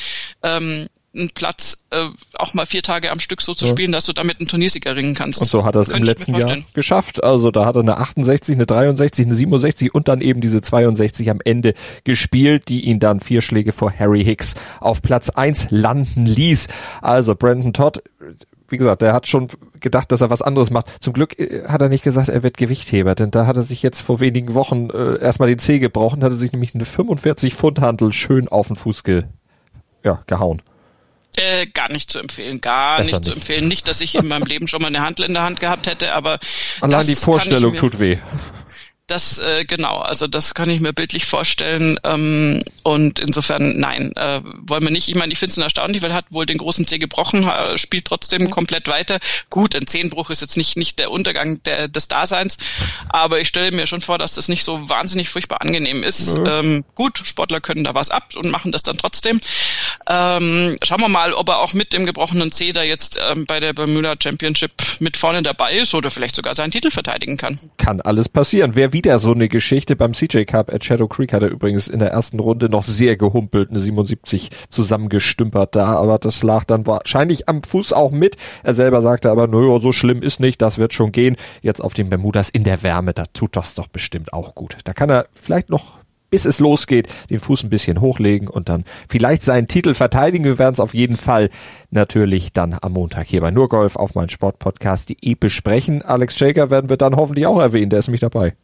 ähm, 0.42 0.88
einen 1.14 1.30
Platz 1.30 1.86
äh, 1.90 2.08
auch 2.34 2.54
mal 2.54 2.66
vier 2.66 2.82
Tage 2.82 3.10
am 3.10 3.20
Stück 3.20 3.40
so 3.40 3.54
zu 3.54 3.66
ja. 3.66 3.70
spielen, 3.70 3.92
dass 3.92 4.04
du 4.04 4.12
damit 4.12 4.40
einen 4.40 4.48
Turniersieger 4.48 4.90
erringen 4.90 5.14
kannst. 5.14 5.40
Und 5.40 5.48
so 5.48 5.64
hat 5.64 5.74
er 5.74 5.80
es 5.80 5.88
im 5.88 6.02
letzten 6.02 6.34
Jahr 6.34 6.58
geschafft. 6.72 7.22
Also 7.22 7.50
da 7.50 7.64
hat 7.66 7.76
er 7.76 7.82
eine 7.82 7.98
68, 7.98 8.56
eine 8.56 8.66
63, 8.66 9.26
eine 9.26 9.34
67 9.34 9.94
und 9.94 10.08
dann 10.08 10.20
eben 10.20 10.40
diese 10.40 10.60
62 10.60 11.30
am 11.30 11.40
Ende 11.44 11.74
gespielt, 12.04 12.68
die 12.68 12.82
ihn 12.82 13.00
dann 13.00 13.20
vier 13.20 13.40
Schläge 13.40 13.72
vor 13.72 13.92
Harry 13.92 14.24
Hicks 14.24 14.54
auf 14.80 15.02
Platz 15.02 15.30
eins 15.30 15.66
landen 15.70 16.26
ließ. 16.26 16.68
Also 17.00 17.34
Brandon 17.34 17.72
Todd, 17.72 18.02
wie 18.68 18.76
gesagt, 18.76 19.02
der 19.02 19.12
hat 19.12 19.28
schon 19.28 19.48
gedacht, 19.80 20.10
dass 20.10 20.20
er 20.20 20.30
was 20.30 20.42
anderes 20.42 20.70
macht. 20.70 21.02
Zum 21.02 21.12
Glück 21.12 21.38
äh, 21.38 21.64
hat 21.68 21.82
er 21.82 21.88
nicht 21.88 22.04
gesagt, 22.04 22.28
er 22.28 22.42
wird 22.42 22.56
Gewichtheber, 22.56 23.14
denn 23.14 23.30
da 23.30 23.46
hat 23.46 23.56
er 23.56 23.62
sich 23.62 23.82
jetzt 23.82 24.00
vor 24.00 24.20
wenigen 24.20 24.54
Wochen 24.54 24.90
äh, 24.90 25.18
erstmal 25.20 25.48
den 25.48 25.58
Zeh 25.58 25.78
gebrochen, 25.78 26.24
hat 26.24 26.32
er 26.32 26.38
sich 26.38 26.52
nämlich 26.52 26.74
eine 26.74 26.84
45 26.84 27.54
Pfund 27.54 27.80
Handel 27.80 28.12
schön 28.12 28.48
auf 28.48 28.68
den 28.68 28.76
Fuß 28.76 29.04
ge 29.04 29.24
ja, 30.02 30.22
gehauen. 30.26 30.60
Äh, 31.36 31.66
gar 31.66 31.90
nicht 31.90 32.10
zu 32.10 32.20
empfehlen, 32.20 32.60
gar 32.60 33.00
nicht, 33.00 33.10
nicht, 33.10 33.24
zu 33.24 33.32
empfehlen. 33.32 33.66
Nicht, 33.66 33.88
dass 33.88 34.00
ich 34.00 34.14
in 34.14 34.28
meinem 34.28 34.44
Leben 34.44 34.68
schon 34.68 34.80
mal 34.80 34.88
eine 34.88 35.00
Handel 35.00 35.26
in 35.26 35.34
der 35.34 35.42
Hand 35.42 35.58
gehabt 35.58 35.88
hätte, 35.88 36.14
aber 36.14 36.38
allein 36.80 37.06
die 37.06 37.16
Vorstellung 37.16 37.74
tut 37.74 37.98
weh. 37.98 38.18
Das 39.06 39.38
äh, 39.38 39.66
genau, 39.66 39.98
also 39.98 40.26
das 40.26 40.54
kann 40.54 40.70
ich 40.70 40.80
mir 40.80 40.94
bildlich 40.94 41.26
vorstellen. 41.26 42.00
Ähm, 42.04 42.62
und 42.84 43.18
insofern, 43.18 43.78
nein, 43.78 44.12
äh, 44.16 44.40
wollen 44.42 44.82
wir 44.82 44.90
nicht. 44.90 45.10
Ich 45.10 45.14
meine, 45.14 45.30
ich 45.30 45.38
finde 45.38 45.50
es 45.50 45.58
erstaunlich, 45.58 46.00
weil 46.00 46.10
er 46.10 46.16
hat 46.16 46.24
wohl 46.30 46.46
den 46.46 46.56
großen 46.56 46.86
Zeh 46.86 46.98
gebrochen, 46.98 47.46
spielt 47.76 48.06
trotzdem 48.06 48.44
mhm. 48.44 48.50
komplett 48.50 48.88
weiter. 48.88 49.18
Gut, 49.50 49.76
ein 49.76 49.86
Zehnbruch 49.86 50.30
ist 50.30 50.40
jetzt 50.40 50.56
nicht, 50.56 50.78
nicht 50.78 50.98
der 50.98 51.10
Untergang 51.10 51.62
der, 51.64 51.88
des 51.88 52.08
Daseins, 52.08 52.56
aber 53.10 53.40
ich 53.40 53.48
stelle 53.48 53.72
mir 53.72 53.86
schon 53.86 54.00
vor, 54.00 54.16
dass 54.16 54.32
das 54.32 54.48
nicht 54.48 54.64
so 54.64 54.88
wahnsinnig 54.88 55.28
furchtbar 55.28 55.60
angenehm 55.60 56.02
ist. 56.02 56.38
Mhm. 56.38 56.46
Ähm, 56.46 56.84
gut, 56.94 57.20
Sportler 57.24 57.60
können 57.60 57.84
da 57.84 57.94
was 57.94 58.10
ab 58.10 58.30
und 58.36 58.50
machen 58.50 58.72
das 58.72 58.84
dann 58.84 58.96
trotzdem. 58.96 59.38
Ähm, 60.08 60.78
schauen 60.82 61.00
wir 61.02 61.08
mal, 61.08 61.34
ob 61.34 61.50
er 61.50 61.58
auch 61.58 61.74
mit 61.74 61.92
dem 61.92 62.06
gebrochenen 62.06 62.52
Zeh 62.52 62.72
da 62.72 62.82
jetzt 62.82 63.20
ähm, 63.30 63.44
bei 63.44 63.60
der 63.60 63.74
Bermuda 63.74 64.14
Championship 64.18 64.72
mit 65.00 65.18
vorne 65.18 65.42
dabei 65.42 65.74
ist 65.74 65.94
oder 65.94 66.10
vielleicht 66.10 66.36
sogar 66.36 66.54
seinen 66.54 66.70
Titel 66.70 66.90
verteidigen 66.90 67.36
kann. 67.36 67.58
Kann 67.76 68.00
alles 68.00 68.30
passieren. 68.30 68.74
Wer 68.74 68.93
wieder 68.94 69.18
so 69.18 69.32
eine 69.32 69.48
Geschichte. 69.48 69.96
Beim 69.96 70.14
CJ 70.14 70.44
Cup 70.44 70.72
at 70.72 70.82
Shadow 70.82 71.08
Creek 71.08 71.34
hat 71.34 71.42
er 71.42 71.50
übrigens 71.50 71.88
in 71.88 71.98
der 71.98 72.12
ersten 72.12 72.38
Runde 72.38 72.70
noch 72.70 72.82
sehr 72.82 73.18
gehumpelt, 73.18 73.68
eine 73.68 73.80
77 73.80 74.48
zusammengestümpert 74.70 75.76
da, 75.76 75.96
aber 75.96 76.18
das 76.18 76.42
lag 76.42 76.64
dann 76.64 76.86
wahrscheinlich 76.86 77.48
am 77.48 77.62
Fuß 77.62 77.92
auch 77.92 78.12
mit. 78.12 78.36
Er 78.62 78.72
selber 78.72 79.02
sagte 79.02 79.30
aber, 79.30 79.48
naja, 79.48 79.80
so 79.80 79.92
schlimm 79.92 80.22
ist 80.22 80.40
nicht, 80.40 80.62
das 80.62 80.78
wird 80.78 80.94
schon 80.94 81.12
gehen. 81.12 81.36
Jetzt 81.60 81.82
auf 81.82 81.92
den 81.92 82.08
Bermudas 82.08 82.48
in 82.48 82.64
der 82.64 82.82
Wärme, 82.82 83.12
da 83.12 83.24
tut 83.34 83.56
das 83.56 83.74
doch 83.74 83.88
bestimmt 83.88 84.32
auch 84.32 84.54
gut. 84.54 84.78
Da 84.84 84.94
kann 84.94 85.10
er 85.10 85.26
vielleicht 85.34 85.68
noch 85.68 85.98
bis 86.30 86.46
es 86.46 86.58
losgeht, 86.58 87.06
den 87.30 87.38
Fuß 87.38 87.62
ein 87.62 87.70
bisschen 87.70 88.00
hochlegen 88.00 88.48
und 88.48 88.68
dann 88.68 88.82
vielleicht 89.08 89.44
seinen 89.44 89.68
Titel 89.68 89.94
verteidigen. 89.94 90.44
Wir 90.44 90.58
werden 90.58 90.74
es 90.74 90.80
auf 90.80 90.92
jeden 90.92 91.16
Fall 91.16 91.48
natürlich 91.92 92.52
dann 92.52 92.76
am 92.80 92.94
Montag 92.94 93.28
hier 93.28 93.40
bei 93.40 93.52
Nurgolf 93.52 93.94
auf 93.94 94.16
meinen 94.16 94.30
Sportpodcast 94.30 95.10
die 95.10 95.16
E 95.20 95.36
besprechen. 95.36 96.02
Alex 96.02 96.36
Jager 96.40 96.70
werden 96.70 96.90
wir 96.90 96.96
dann 96.96 97.14
hoffentlich 97.14 97.46
auch 97.46 97.60
erwähnen, 97.60 97.90
der 97.90 98.00
ist 98.00 98.08
nämlich 98.08 98.20
dabei. 98.20 98.54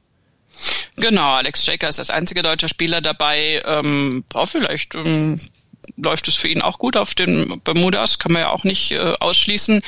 Genau, 1.01 1.35
Alex 1.35 1.65
Shaker 1.65 1.89
ist 1.89 1.99
als 1.99 2.11
einziger 2.11 2.43
deutscher 2.43 2.69
Spieler 2.69 3.01
dabei. 3.01 3.63
Ähm, 3.65 4.25
oh, 4.35 4.47
vielleicht 4.47 4.95
ähm, 4.95 5.41
läuft 5.97 6.29
es 6.29 6.37
für 6.37 6.49
ihn 6.49 6.63
auch 6.63 6.79
gut 6.79 6.97
auf 6.97 7.15
den 7.15 7.61
Bermudas, 7.63 8.19
kann 8.19 8.33
man 8.33 8.43
ja 8.43 8.51
auch 8.51 8.65
nicht 8.65 8.93
äh, 8.93 9.15
ausschließen. 9.21 9.81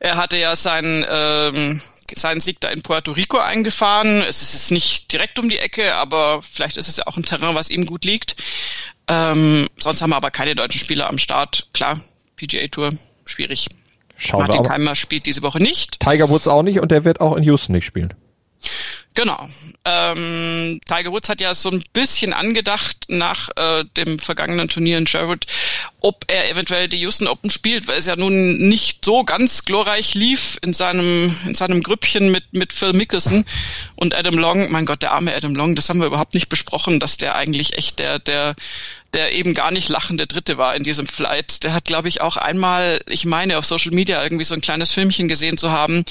Er 0.00 0.16
hatte 0.16 0.36
ja 0.36 0.56
seinen 0.56 1.04
ähm, 1.08 1.80
seinen 2.14 2.40
Sieg 2.40 2.60
da 2.60 2.68
in 2.68 2.82
Puerto 2.82 3.12
Rico 3.12 3.38
eingefahren. 3.38 4.22
Es 4.28 4.54
ist 4.54 4.70
nicht 4.70 5.12
direkt 5.12 5.38
um 5.38 5.48
die 5.48 5.58
Ecke, 5.58 5.94
aber 5.94 6.42
vielleicht 6.42 6.76
ist 6.76 6.88
es 6.88 6.98
ja 6.98 7.06
auch 7.06 7.16
ein 7.16 7.24
Terrain, 7.24 7.54
was 7.54 7.70
ihm 7.70 7.86
gut 7.86 8.04
liegt. 8.04 8.36
Ähm, 9.08 9.68
sonst 9.78 10.02
haben 10.02 10.10
wir 10.10 10.16
aber 10.16 10.30
keine 10.30 10.54
deutschen 10.54 10.80
Spieler 10.80 11.08
am 11.08 11.18
Start. 11.18 11.68
Klar, 11.72 12.00
PGA 12.36 12.68
Tour, 12.68 12.90
schwierig. 13.24 13.68
Schauen 14.16 14.40
Martin 14.40 14.62
wir. 14.62 14.68
Keimer 14.68 14.94
spielt 14.94 15.26
diese 15.26 15.42
Woche 15.42 15.58
nicht. 15.58 16.00
Tiger 16.00 16.28
Woods 16.28 16.48
auch 16.48 16.62
nicht 16.62 16.80
und 16.80 16.90
der 16.90 17.04
wird 17.04 17.20
auch 17.20 17.36
in 17.36 17.42
Houston 17.44 17.72
nicht 17.72 17.86
spielen. 17.86 18.14
Genau. 19.14 19.48
Ähm, 19.84 20.80
Tiger 20.86 21.10
Woods 21.12 21.28
hat 21.28 21.40
ja 21.40 21.54
so 21.54 21.70
ein 21.70 21.82
bisschen 21.92 22.32
angedacht 22.32 22.96
nach 23.08 23.50
äh, 23.56 23.84
dem 23.96 24.18
vergangenen 24.18 24.68
Turnier 24.68 24.96
in 24.96 25.06
Sherwood, 25.06 25.46
ob 26.00 26.24
er 26.28 26.50
eventuell 26.50 26.88
die 26.88 27.00
Houston 27.00 27.26
Open 27.26 27.50
spielt, 27.50 27.88
weil 27.88 27.98
es 27.98 28.06
ja 28.06 28.16
nun 28.16 28.56
nicht 28.56 29.04
so 29.04 29.24
ganz 29.24 29.64
glorreich 29.64 30.14
lief 30.14 30.58
in 30.62 30.72
seinem 30.72 31.34
in 31.46 31.54
seinem 31.54 31.82
Grüppchen 31.82 32.30
mit 32.30 32.52
mit 32.52 32.72
Phil 32.72 32.94
Mickelson 32.94 33.44
und 33.96 34.14
Adam 34.14 34.38
Long. 34.38 34.70
Mein 34.70 34.86
Gott, 34.86 35.02
der 35.02 35.12
arme 35.12 35.34
Adam 35.34 35.54
Long, 35.54 35.74
das 35.74 35.88
haben 35.88 36.00
wir 36.00 36.06
überhaupt 36.06 36.34
nicht 36.34 36.48
besprochen, 36.48 36.98
dass 36.98 37.18
der 37.18 37.34
eigentlich 37.34 37.76
echt 37.76 37.98
der 37.98 38.18
der 38.18 38.54
der 39.14 39.32
eben 39.34 39.52
gar 39.52 39.70
nicht 39.70 39.90
lachende 39.90 40.26
Dritte 40.26 40.56
war 40.56 40.74
in 40.74 40.84
diesem 40.84 41.06
Flight. 41.06 41.64
Der 41.64 41.74
hat, 41.74 41.84
glaube 41.84 42.08
ich, 42.08 42.22
auch 42.22 42.38
einmal, 42.38 43.00
ich 43.06 43.26
meine, 43.26 43.58
auf 43.58 43.66
Social 43.66 43.92
Media 43.92 44.22
irgendwie 44.22 44.44
so 44.44 44.54
ein 44.54 44.62
kleines 44.62 44.92
Filmchen 44.92 45.28
gesehen 45.28 45.58
zu 45.58 45.70
haben, 45.70 46.04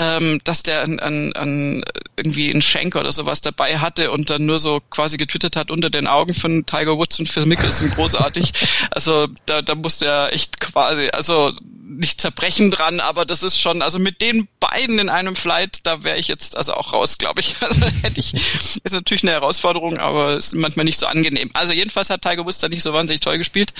ähm, 0.00 0.40
dass 0.44 0.62
der 0.62 0.82
an, 0.82 0.98
an, 0.98 1.32
an 1.34 1.82
irgendwie 2.16 2.50
einen 2.50 2.62
Schenk 2.62 2.96
oder 2.96 3.12
sowas 3.12 3.42
dabei 3.42 3.78
hatte 3.78 4.10
und 4.10 4.30
dann 4.30 4.46
nur 4.46 4.58
so 4.58 4.80
quasi 4.88 5.18
getwittert 5.18 5.56
hat 5.56 5.70
unter 5.70 5.90
den 5.90 6.06
Augen 6.06 6.32
von 6.32 6.64
Tiger 6.64 6.96
Woods 6.96 7.18
und 7.18 7.28
Phil 7.28 7.44
Mickelson 7.46 7.90
großartig. 7.90 8.52
Also 8.92 9.28
da, 9.46 9.62
da 9.62 9.74
musste 9.74 10.06
er 10.06 10.32
echt 10.32 10.58
quasi, 10.60 11.08
also 11.12 11.52
nicht 11.98 12.20
zerbrechen 12.20 12.70
dran, 12.70 13.00
aber 13.00 13.24
das 13.24 13.42
ist 13.42 13.60
schon, 13.60 13.82
also 13.82 13.98
mit 13.98 14.20
den 14.20 14.48
beiden 14.60 14.98
in 14.98 15.08
einem 15.08 15.34
Flight, 15.34 15.80
da 15.84 16.04
wäre 16.04 16.18
ich 16.18 16.28
jetzt 16.28 16.56
also 16.56 16.74
auch 16.74 16.92
raus, 16.92 17.18
glaube 17.18 17.40
ich. 17.40 17.56
Also 17.70 17.86
hätte 18.02 18.18
ich, 18.18 18.34
ist 18.34 18.92
natürlich 18.92 19.22
eine 19.22 19.32
Herausforderung, 19.32 19.98
aber 19.98 20.36
ist 20.36 20.54
manchmal 20.54 20.84
nicht 20.84 20.98
so 20.98 21.06
angenehm. 21.06 21.50
Also 21.54 21.72
jedenfalls 21.72 22.10
hat 22.10 22.22
Tiger 22.22 22.44
Woods 22.44 22.58
da 22.58 22.68
nicht 22.68 22.82
so 22.82 22.92
wahnsinnig 22.92 23.20
toll 23.20 23.38
gespielt. 23.38 23.72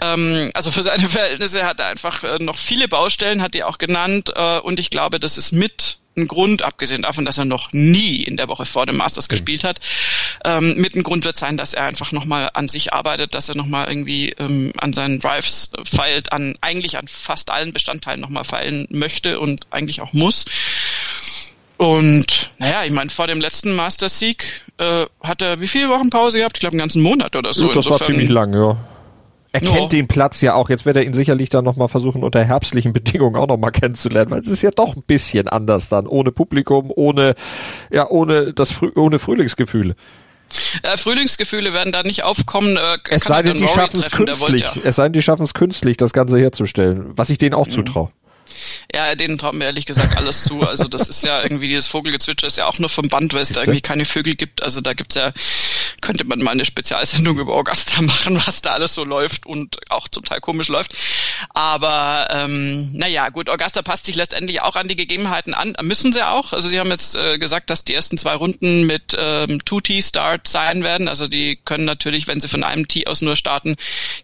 Ähm, 0.00 0.50
also 0.54 0.70
für 0.70 0.82
seine 0.82 1.08
Verhältnisse 1.08 1.64
hat 1.64 1.80
er 1.80 1.86
einfach 1.86 2.22
äh, 2.24 2.38
noch 2.38 2.58
viele 2.58 2.88
Baustellen, 2.88 3.42
hat 3.42 3.52
die 3.52 3.64
auch 3.64 3.76
genannt 3.76 4.32
äh, 4.34 4.58
und 4.60 4.80
ich 4.80 4.88
glaube, 4.88 5.20
das 5.20 5.36
ist 5.36 5.52
mit 5.52 5.98
ein 6.18 6.28
Grund, 6.28 6.62
abgesehen 6.62 7.02
davon, 7.02 7.24
dass 7.24 7.38
er 7.38 7.44
noch 7.44 7.72
nie 7.72 8.22
in 8.22 8.36
der 8.36 8.48
Woche 8.48 8.66
vor 8.66 8.86
dem 8.86 8.96
Masters 8.96 9.28
mhm. 9.28 9.30
gespielt 9.30 9.64
hat, 9.64 9.80
ähm, 10.44 10.74
mit 10.76 10.94
ein 10.94 11.02
Grund 11.02 11.24
wird 11.24 11.36
sein, 11.36 11.56
dass 11.56 11.74
er 11.74 11.84
einfach 11.84 12.12
nochmal 12.12 12.50
an 12.54 12.68
sich 12.68 12.92
arbeitet, 12.92 13.34
dass 13.34 13.48
er 13.48 13.56
nochmal 13.56 13.88
irgendwie 13.88 14.30
ähm, 14.38 14.72
an 14.78 14.92
seinen 14.92 15.20
Drives 15.20 15.70
feilt, 15.84 16.32
an 16.32 16.54
eigentlich 16.60 16.98
an 16.98 17.08
fast 17.08 17.50
allen 17.50 17.72
Bestandteilen 17.72 18.20
nochmal 18.20 18.44
feilen 18.44 18.86
möchte 18.90 19.40
und 19.40 19.66
eigentlich 19.70 20.00
auch 20.00 20.12
muss. 20.12 20.44
Und 21.76 22.50
naja, 22.58 22.84
ich 22.84 22.90
meine, 22.90 23.08
vor 23.08 23.28
dem 23.28 23.40
letzten 23.40 23.74
Masters-Sieg 23.76 24.44
äh, 24.78 25.06
hat 25.22 25.42
er 25.42 25.60
wie 25.60 25.68
viele 25.68 25.88
Wochen 25.88 26.10
Pause 26.10 26.38
gehabt? 26.38 26.56
Ich 26.56 26.60
glaube, 26.60 26.72
einen 26.72 26.80
ganzen 26.80 27.02
Monat 27.02 27.36
oder 27.36 27.54
so. 27.54 27.68
das 27.68 27.76
Insofern, 27.76 28.00
war 28.00 28.06
ziemlich 28.06 28.28
lang, 28.28 28.52
ja. 28.52 28.76
Er 29.52 29.62
ja. 29.62 29.70
kennt 29.70 29.92
den 29.92 30.08
Platz 30.08 30.40
ja 30.40 30.54
auch. 30.54 30.68
Jetzt 30.68 30.84
wird 30.84 30.96
er 30.96 31.04
ihn 31.04 31.14
sicherlich 31.14 31.48
dann 31.48 31.64
nochmal 31.64 31.88
versuchen, 31.88 32.22
unter 32.22 32.44
herbstlichen 32.44 32.92
Bedingungen 32.92 33.36
auch 33.36 33.48
nochmal 33.48 33.72
kennenzulernen, 33.72 34.30
weil 34.30 34.40
es 34.40 34.48
ist 34.48 34.62
ja 34.62 34.70
doch 34.70 34.96
ein 34.96 35.02
bisschen 35.02 35.48
anders 35.48 35.88
dann. 35.88 36.06
Ohne 36.06 36.32
Publikum, 36.32 36.92
ohne, 36.94 37.34
ja, 37.90 38.08
ohne 38.08 38.52
das, 38.52 38.72
Früh 38.72 38.90
ohne 38.94 39.18
Frühlingsgefühle. 39.18 39.94
Äh, 40.82 40.96
Frühlingsgefühle 40.96 41.72
werden 41.72 41.92
da 41.92 42.02
nicht 42.02 42.24
aufkommen. 42.24 42.76
Äh, 42.76 42.98
es 43.10 43.24
sei 43.24 43.42
denn, 43.42 43.56
die 43.56 43.68
schaffen 43.68 44.00
es 44.00 44.10
künstlich. 44.10 44.62
Ja. 44.62 44.82
Es 44.84 44.96
sei 44.96 45.04
denn, 45.04 45.12
die 45.14 45.22
schaffen 45.22 45.42
es 45.42 45.54
künstlich, 45.54 45.96
das 45.96 46.12
Ganze 46.12 46.38
herzustellen. 46.38 47.06
Was 47.14 47.30
ich 47.30 47.38
denen 47.38 47.54
auch 47.54 47.66
mhm. 47.66 47.72
zutraue. 47.72 48.10
Ja, 48.92 49.14
denen 49.14 49.38
trauen 49.38 49.58
wir 49.58 49.66
ehrlich 49.66 49.86
gesagt 49.86 50.16
alles 50.16 50.44
zu. 50.44 50.62
Also 50.62 50.88
das 50.88 51.08
ist 51.08 51.24
ja 51.24 51.42
irgendwie 51.42 51.68
dieses 51.68 51.86
Vogelgezwitscher 51.86 52.46
ist 52.46 52.58
ja 52.58 52.66
auch 52.66 52.78
nur 52.78 52.88
vom 52.88 53.08
Band, 53.08 53.34
weil 53.34 53.42
es 53.42 53.50
da 53.50 53.60
irgendwie 53.60 53.80
keine 53.80 54.04
Vögel 54.04 54.34
gibt. 54.34 54.62
Also 54.62 54.80
da 54.80 54.94
gibt's 54.94 55.14
ja, 55.14 55.32
könnte 56.00 56.24
man 56.24 56.40
mal 56.40 56.52
eine 56.52 56.64
Spezialsendung 56.64 57.38
über 57.38 57.54
Augusta 57.54 58.00
machen, 58.02 58.42
was 58.46 58.62
da 58.62 58.72
alles 58.72 58.94
so 58.94 59.04
läuft 59.04 59.46
und 59.46 59.78
auch 59.90 60.08
zum 60.08 60.24
Teil 60.24 60.40
komisch 60.40 60.68
läuft. 60.68 60.94
Aber 61.54 62.28
ähm, 62.30 62.90
naja, 62.92 63.28
gut, 63.28 63.50
Augusta 63.50 63.82
passt 63.82 64.06
sich 64.06 64.16
letztendlich 64.16 64.62
auch 64.62 64.76
an 64.76 64.88
die 64.88 64.96
Gegebenheiten 64.96 65.54
an. 65.54 65.74
Müssen 65.82 66.12
sie 66.12 66.26
auch. 66.26 66.52
Also 66.52 66.68
sie 66.68 66.78
haben 66.78 66.90
jetzt 66.90 67.16
äh, 67.16 67.38
gesagt, 67.38 67.70
dass 67.70 67.84
die 67.84 67.94
ersten 67.94 68.18
zwei 68.18 68.34
Runden 68.34 68.84
mit 68.84 69.16
ähm, 69.18 69.64
Two-T-Start 69.64 70.48
sein 70.48 70.82
werden. 70.82 71.08
Also 71.08 71.28
die 71.28 71.56
können 71.56 71.84
natürlich, 71.84 72.26
wenn 72.26 72.40
sie 72.40 72.48
von 72.48 72.64
einem 72.64 72.88
Tee 72.88 73.06
aus 73.06 73.20
nur 73.20 73.36
starten, 73.36 73.76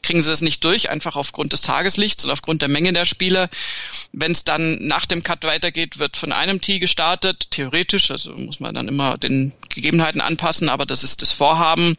kriegen 0.03 0.23
sie 0.23 0.29
das 0.29 0.41
nicht 0.41 0.65
durch, 0.65 0.91
einfach 0.91 1.17
aufgrund 1.17 1.53
des 1.53 1.63
Tageslichts 1.63 2.25
und 2.25 2.31
aufgrund 2.31 2.63
der 2.63 2.69
Menge 2.69 2.93
der 2.93 3.05
Spieler. 3.05 3.49
Wenn 4.17 4.33
es 4.33 4.45
dann 4.45 4.87
nach 4.87 5.07
dem 5.07 5.23
Cut 5.23 5.45
weitergeht, 5.45 5.99
wird 5.99 6.17
von 6.17 6.33
einem 6.33 6.61
Tee 6.61 6.79
gestartet, 6.79 7.49
theoretisch, 7.51 8.11
also 8.11 8.33
muss 8.33 8.61
man 8.61 8.75
dann 8.75 8.87
immer 8.87 9.19
den 9.19 9.53
Gegebenheiten 9.69 10.21
anpassen, 10.21 10.69
aber 10.69 10.87
das 10.87 11.03
ist 11.03 11.23
das 11.23 11.33
Vorhaben. 11.33 11.97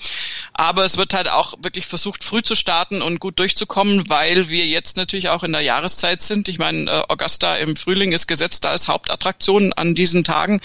Aber 0.53 0.85
es 0.85 0.95
wird 0.95 1.13
halt 1.13 1.27
auch 1.27 1.55
wirklich 1.61 1.85
versucht, 1.85 2.23
früh 2.23 2.41
zu 2.41 2.55
starten 2.55 3.01
und 3.01 3.19
gut 3.19 3.39
durchzukommen, 3.39 4.09
weil 4.09 4.49
wir 4.49 4.65
jetzt 4.65 4.95
natürlich 4.95 5.27
auch 5.29 5.43
in 5.43 5.51
der 5.51 5.61
Jahreszeit 5.61 6.21
sind. 6.21 6.47
Ich 6.47 6.57
meine, 6.57 6.89
äh, 6.89 7.03
Augusta 7.09 7.57
im 7.57 7.75
Frühling 7.75 8.13
ist 8.13 8.27
gesetzt 8.27 8.63
da 8.63 8.69
als 8.69 8.87
Hauptattraktion 8.87 9.73
an 9.73 9.93
diesen 9.93 10.23
Tagen. 10.23 10.61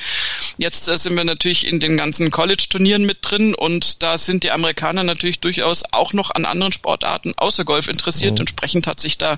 Jetzt 0.57 0.89
äh, 0.89 0.97
sind 0.97 1.17
wir 1.17 1.25
natürlich 1.25 1.67
in 1.67 1.81
den 1.81 1.97
ganzen 1.97 2.31
College-Turnieren 2.31 3.05
mit 3.05 3.19
drin 3.23 3.55
und 3.55 4.03
da 4.03 4.19
sind 4.19 4.45
die 4.45 4.53
Amerikaner 4.53 5.03
natürlich 5.03 5.41
durchaus 5.41 5.83
auch 5.91 6.13
noch 6.13 6.31
an 6.31 6.45
anderen 6.45 6.73
Sportarten 6.73 7.33
außer 7.37 7.65
Golf 7.65 7.89
interessiert. 7.89 8.35
Mhm. 8.35 8.43
Entsprechend 8.43 8.87
hat 8.87 9.01
sich 9.01 9.19
da 9.19 9.37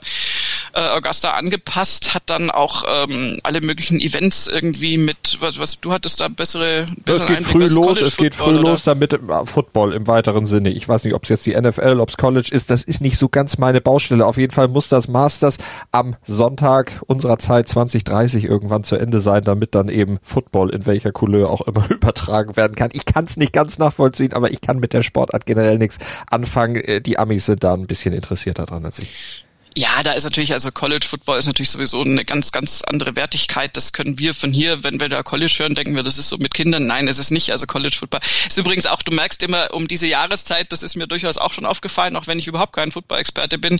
äh, 0.74 0.80
Augusta 0.80 1.32
angepasst 1.32 2.01
hat 2.10 2.24
dann 2.26 2.50
auch 2.50 2.84
ähm, 2.86 3.38
alle 3.42 3.60
möglichen 3.60 4.00
Events 4.00 4.48
irgendwie 4.48 4.98
mit, 4.98 5.38
was, 5.40 5.58
was 5.58 5.80
du 5.80 5.92
hattest 5.92 6.20
da 6.20 6.28
bessere, 6.28 6.86
bessere 7.04 7.34
Es 7.34 7.38
geht 7.38 7.46
früh 7.46 7.66
los, 7.66 8.00
es 8.00 8.16
geht 8.16 8.34
früh 8.34 8.50
oder? 8.50 8.70
los 8.70 8.84
damit 8.84 9.12
äh, 9.12 9.18
Football 9.44 9.92
im 9.92 10.06
weiteren 10.06 10.46
Sinne. 10.46 10.70
Ich 10.70 10.88
weiß 10.88 11.04
nicht, 11.04 11.14
ob 11.14 11.24
es 11.24 11.28
jetzt 11.28 11.46
die 11.46 11.54
NFL, 11.58 12.00
ob 12.00 12.08
es 12.08 12.16
College 12.16 12.48
ist, 12.50 12.70
das 12.70 12.82
ist 12.82 13.00
nicht 13.00 13.18
so 13.18 13.28
ganz 13.28 13.58
meine 13.58 13.80
Baustelle. 13.80 14.26
Auf 14.26 14.36
jeden 14.36 14.52
Fall 14.52 14.68
muss 14.68 14.88
das 14.88 15.08
Masters 15.08 15.58
am 15.90 16.16
Sonntag 16.22 17.00
unserer 17.06 17.38
Zeit 17.38 17.68
2030 17.68 18.44
irgendwann 18.44 18.84
zu 18.84 18.96
Ende 18.96 19.20
sein, 19.20 19.44
damit 19.44 19.74
dann 19.74 19.88
eben 19.88 20.18
Football 20.22 20.70
in 20.70 20.86
welcher 20.86 21.12
Couleur 21.12 21.50
auch 21.50 21.62
immer 21.62 21.90
übertragen 21.90 22.56
werden 22.56 22.74
kann. 22.74 22.90
Ich 22.92 23.04
kann 23.04 23.24
es 23.24 23.36
nicht 23.36 23.52
ganz 23.52 23.78
nachvollziehen, 23.78 24.32
aber 24.32 24.50
ich 24.50 24.60
kann 24.60 24.78
mit 24.78 24.92
der 24.92 25.02
Sportart 25.02 25.46
generell 25.46 25.78
nichts 25.78 25.98
anfangen. 26.30 26.76
Äh, 26.76 27.00
die 27.00 27.18
Amis 27.18 27.46
sind 27.46 27.64
da 27.64 27.74
ein 27.74 27.86
bisschen 27.86 28.14
interessierter 28.14 28.66
dran 28.66 28.84
als 28.84 28.98
ich. 28.98 29.44
Ja, 29.74 30.02
da 30.02 30.12
ist 30.12 30.24
natürlich, 30.24 30.52
also 30.52 30.70
College 30.70 31.06
Football 31.08 31.38
ist 31.38 31.46
natürlich 31.46 31.70
sowieso 31.70 32.02
eine 32.02 32.24
ganz, 32.24 32.52
ganz 32.52 32.82
andere 32.82 33.16
Wertigkeit. 33.16 33.76
Das 33.76 33.92
können 33.92 34.18
wir 34.18 34.34
von 34.34 34.52
hier, 34.52 34.84
wenn 34.84 35.00
wir 35.00 35.08
da 35.08 35.22
College 35.22 35.54
hören, 35.58 35.74
denken 35.74 35.94
wir, 35.94 36.02
das 36.02 36.18
ist 36.18 36.28
so 36.28 36.36
mit 36.36 36.52
Kindern. 36.52 36.86
Nein, 36.86 37.08
es 37.08 37.18
ist 37.18 37.30
nicht. 37.30 37.52
Also 37.52 37.66
College 37.66 37.96
Football 37.98 38.20
ist 38.46 38.58
übrigens 38.58 38.86
auch, 38.86 39.02
du 39.02 39.12
merkst 39.12 39.42
immer 39.42 39.72
um 39.72 39.88
diese 39.88 40.06
Jahreszeit, 40.06 40.72
das 40.72 40.82
ist 40.82 40.94
mir 40.96 41.06
durchaus 41.06 41.38
auch 41.38 41.54
schon 41.54 41.64
aufgefallen, 41.64 42.16
auch 42.16 42.26
wenn 42.26 42.38
ich 42.38 42.46
überhaupt 42.46 42.74
kein 42.74 42.92
Football-Experte 42.92 43.58
bin. 43.58 43.78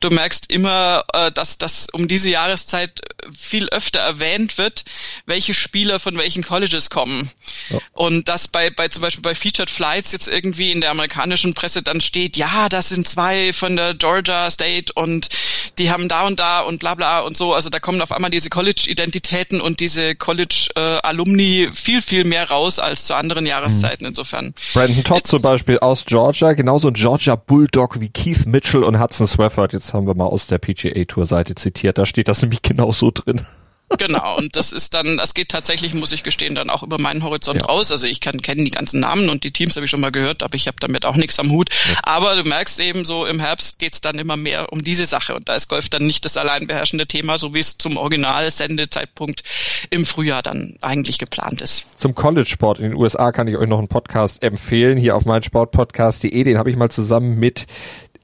Du 0.00 0.10
merkst 0.10 0.50
immer, 0.50 1.04
äh, 1.14 1.32
dass 1.32 1.56
das 1.56 1.88
um 1.90 2.06
diese 2.06 2.28
Jahreszeit 2.28 3.00
viel 3.34 3.68
öfter 3.70 4.00
erwähnt 4.00 4.58
wird, 4.58 4.84
welche 5.24 5.54
Spieler 5.54 6.00
von 6.00 6.18
welchen 6.18 6.42
Colleges 6.42 6.90
kommen. 6.90 7.30
Ja. 7.70 7.78
Und 7.92 8.28
dass 8.28 8.48
bei, 8.48 8.68
bei 8.68 8.88
zum 8.88 9.02
Beispiel 9.02 9.22
bei 9.22 9.34
Featured 9.34 9.70
Flights 9.70 10.12
jetzt 10.12 10.28
irgendwie 10.28 10.70
in 10.70 10.82
der 10.82 10.90
amerikanischen 10.90 11.54
Presse 11.54 11.82
dann 11.82 12.00
steht, 12.02 12.36
ja, 12.36 12.68
das 12.68 12.90
sind 12.90 13.08
zwei 13.08 13.54
von 13.54 13.76
der 13.76 13.94
Georgia 13.94 14.50
State 14.50 14.92
und 14.94 15.29
die 15.78 15.90
haben 15.90 16.08
da 16.08 16.26
und 16.26 16.38
da 16.40 16.60
und 16.60 16.78
bla 16.80 16.94
bla 16.94 17.20
und 17.20 17.36
so. 17.36 17.54
Also 17.54 17.70
da 17.70 17.78
kommen 17.78 18.00
auf 18.02 18.12
einmal 18.12 18.30
diese 18.30 18.50
College-Identitäten 18.50 19.60
und 19.60 19.80
diese 19.80 20.14
College-Alumni 20.14 21.70
viel, 21.74 22.02
viel 22.02 22.24
mehr 22.24 22.48
raus 22.48 22.78
als 22.78 23.04
zu 23.04 23.14
anderen 23.14 23.46
Jahreszeiten. 23.46 24.06
Insofern. 24.06 24.54
Brandon 24.74 25.04
Todd 25.04 25.26
zum 25.26 25.42
Beispiel 25.42 25.78
aus 25.78 26.04
Georgia, 26.04 26.52
genauso 26.52 26.88
ein 26.88 26.94
Georgia 26.94 27.36
Bulldog 27.36 28.00
wie 28.00 28.08
Keith 28.08 28.46
Mitchell 28.46 28.84
und 28.84 29.00
Hudson 29.00 29.26
Swafford. 29.26 29.72
Jetzt 29.72 29.94
haben 29.94 30.06
wir 30.06 30.14
mal 30.14 30.26
aus 30.26 30.46
der 30.46 30.58
PGA 30.58 31.04
Tour 31.04 31.26
Seite 31.26 31.54
zitiert. 31.54 31.98
Da 31.98 32.06
steht 32.06 32.28
das 32.28 32.42
nämlich 32.42 32.62
genau 32.62 32.92
so 32.92 33.10
drin. 33.10 33.46
Genau, 33.98 34.36
und 34.36 34.54
das 34.54 34.70
ist 34.70 34.94
dann, 34.94 35.16
das 35.16 35.34
geht 35.34 35.48
tatsächlich, 35.48 35.94
muss 35.94 36.12
ich 36.12 36.22
gestehen, 36.22 36.54
dann 36.54 36.70
auch 36.70 36.84
über 36.84 37.00
meinen 37.00 37.24
Horizont 37.24 37.60
ja. 37.60 37.66
raus. 37.66 37.90
Also 37.90 38.06
ich 38.06 38.20
kann 38.20 38.40
kennen 38.40 38.64
die 38.64 38.70
ganzen 38.70 39.00
Namen 39.00 39.28
und 39.28 39.42
die 39.42 39.50
Teams 39.50 39.74
habe 39.74 39.84
ich 39.84 39.90
schon 39.90 40.00
mal 40.00 40.12
gehört, 40.12 40.44
aber 40.44 40.54
ich 40.54 40.68
habe 40.68 40.76
damit 40.78 41.04
auch 41.04 41.16
nichts 41.16 41.38
am 41.40 41.50
Hut. 41.50 41.70
Ja. 41.88 41.98
Aber 42.04 42.36
du 42.36 42.48
merkst 42.48 42.78
eben 42.80 43.04
so, 43.04 43.26
im 43.26 43.40
Herbst 43.40 43.80
geht's 43.80 44.00
dann 44.00 44.18
immer 44.18 44.36
mehr 44.36 44.72
um 44.72 44.84
diese 44.84 45.06
Sache 45.06 45.34
und 45.34 45.48
da 45.48 45.56
ist 45.56 45.68
Golf 45.68 45.88
dann 45.88 46.06
nicht 46.06 46.24
das 46.24 46.36
allein 46.36 46.68
beherrschende 46.68 47.06
Thema, 47.06 47.36
so 47.36 47.52
wie 47.52 47.58
es 47.58 47.78
zum 47.78 47.96
Original-Sendezeitpunkt 47.96 49.42
im 49.90 50.04
Frühjahr 50.04 50.42
dann 50.42 50.76
eigentlich 50.82 51.18
geplant 51.18 51.60
ist. 51.60 51.86
Zum 51.96 52.14
College-Sport 52.14 52.78
in 52.78 52.90
den 52.90 52.94
USA 52.94 53.32
kann 53.32 53.48
ich 53.48 53.56
euch 53.56 53.68
noch 53.68 53.78
einen 53.78 53.88
Podcast 53.88 54.42
empfehlen, 54.44 54.98
hier 54.98 55.16
auf 55.16 55.24
meinsportpodcast.de, 55.24 56.44
den 56.44 56.58
habe 56.58 56.70
ich 56.70 56.76
mal 56.76 56.90
zusammen 56.90 57.38
mit 57.38 57.66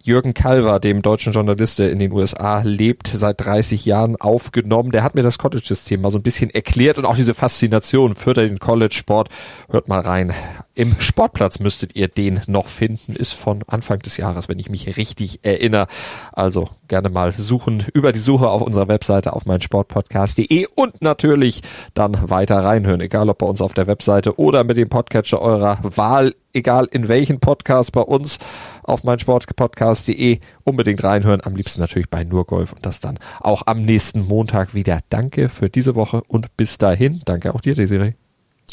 Jürgen 0.07 0.35
Calver, 0.35 0.79
dem 0.79 1.03
deutschen 1.03 1.33
Journalist, 1.33 1.81
der 1.81 1.91
in 1.91 1.99
den 1.99 2.13
USA 2.13 2.61
lebt, 2.63 3.09
seit 3.09 3.45
30 3.45 3.85
Jahren 3.85 4.15
aufgenommen. 4.15 4.93
Der 4.93 5.03
hat 5.03 5.17
mir 5.17 5.23
das 5.23 5.37
College-System 5.37 6.01
mal 6.01 6.13
so 6.13 6.19
ein 6.19 6.23
bisschen 6.23 6.49
erklärt 6.49 6.99
und 6.99 7.05
auch 7.05 7.17
diese 7.17 7.35
Faszination 7.35 8.15
für 8.15 8.33
den 8.33 8.61
College-Sport. 8.61 9.31
Hört 9.69 9.89
mal 9.89 10.01
rein. 10.01 10.33
Im 10.75 10.95
Sportplatz 11.01 11.59
müsstet 11.59 11.97
ihr 11.97 12.07
den 12.07 12.41
noch 12.47 12.69
finden. 12.69 13.17
Ist 13.17 13.33
von 13.33 13.65
Anfang 13.67 13.99
des 13.99 14.17
Jahres, 14.17 14.49
wenn 14.49 14.61
ich 14.61 14.71
mich 14.71 14.97
richtig 14.97 15.41
erinnere. 15.43 15.89
Also 16.33 16.69
gerne 16.87 17.09
mal 17.09 17.33
suchen 17.33 17.85
über 17.93 18.13
die 18.13 18.21
Suche 18.21 18.49
auf 18.49 18.63
unserer 18.63 18.87
Webseite 18.87 19.33
auf 19.33 19.47
meinsportpodcast.de 19.47 20.67
und 20.75 21.03
natürlich 21.03 21.63
dann 21.95 22.31
weiter 22.31 22.63
reinhören, 22.63 23.01
egal 23.01 23.29
ob 23.29 23.39
bei 23.39 23.47
uns 23.47 23.61
auf 23.61 23.75
der 23.75 23.87
Webseite 23.87 24.39
oder 24.39 24.63
mit 24.63 24.77
dem 24.77 24.89
Podcatcher 24.89 25.41
eurer 25.41 25.79
Wahl, 25.83 26.35
egal 26.53 26.87
in 26.91 27.09
welchen 27.09 27.41
Podcast 27.41 27.93
bei 27.93 28.03
uns 28.03 28.39
auf 28.87 29.05
meinsportpodcast.de 29.05 30.41
unbedingt 30.65 31.03
reinhören. 31.03 31.41
Am 31.43 31.57
liebsten 31.57 31.81
natürlich 31.81 32.11
bei 32.11 32.25
nur 32.25 32.45
Golf 32.45 32.73
und 32.73 32.85
das 32.87 33.01
dann 33.01 33.19
auch 33.41 33.63
am 33.67 33.83
nächsten 33.83 34.27
Montag 34.27 34.75
wieder. 34.75 35.01
Danke 35.09 35.49
für 35.49 35.69
diese 35.69 35.95
Woche 35.95 36.23
und 36.29 36.57
bis 36.57 36.79
dahin. 36.79 37.23
Danke 37.25 37.55
auch 37.55 37.61
dir, 37.61 37.75
Desiree. 37.75 38.13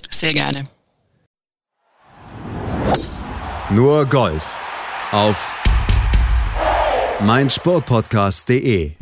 Sehr 0.09 0.33
gerne. 0.33 0.67
Nur 3.69 4.05
Golf 4.05 4.57
auf 5.11 5.55
meinsportpodcast.de 7.21 8.93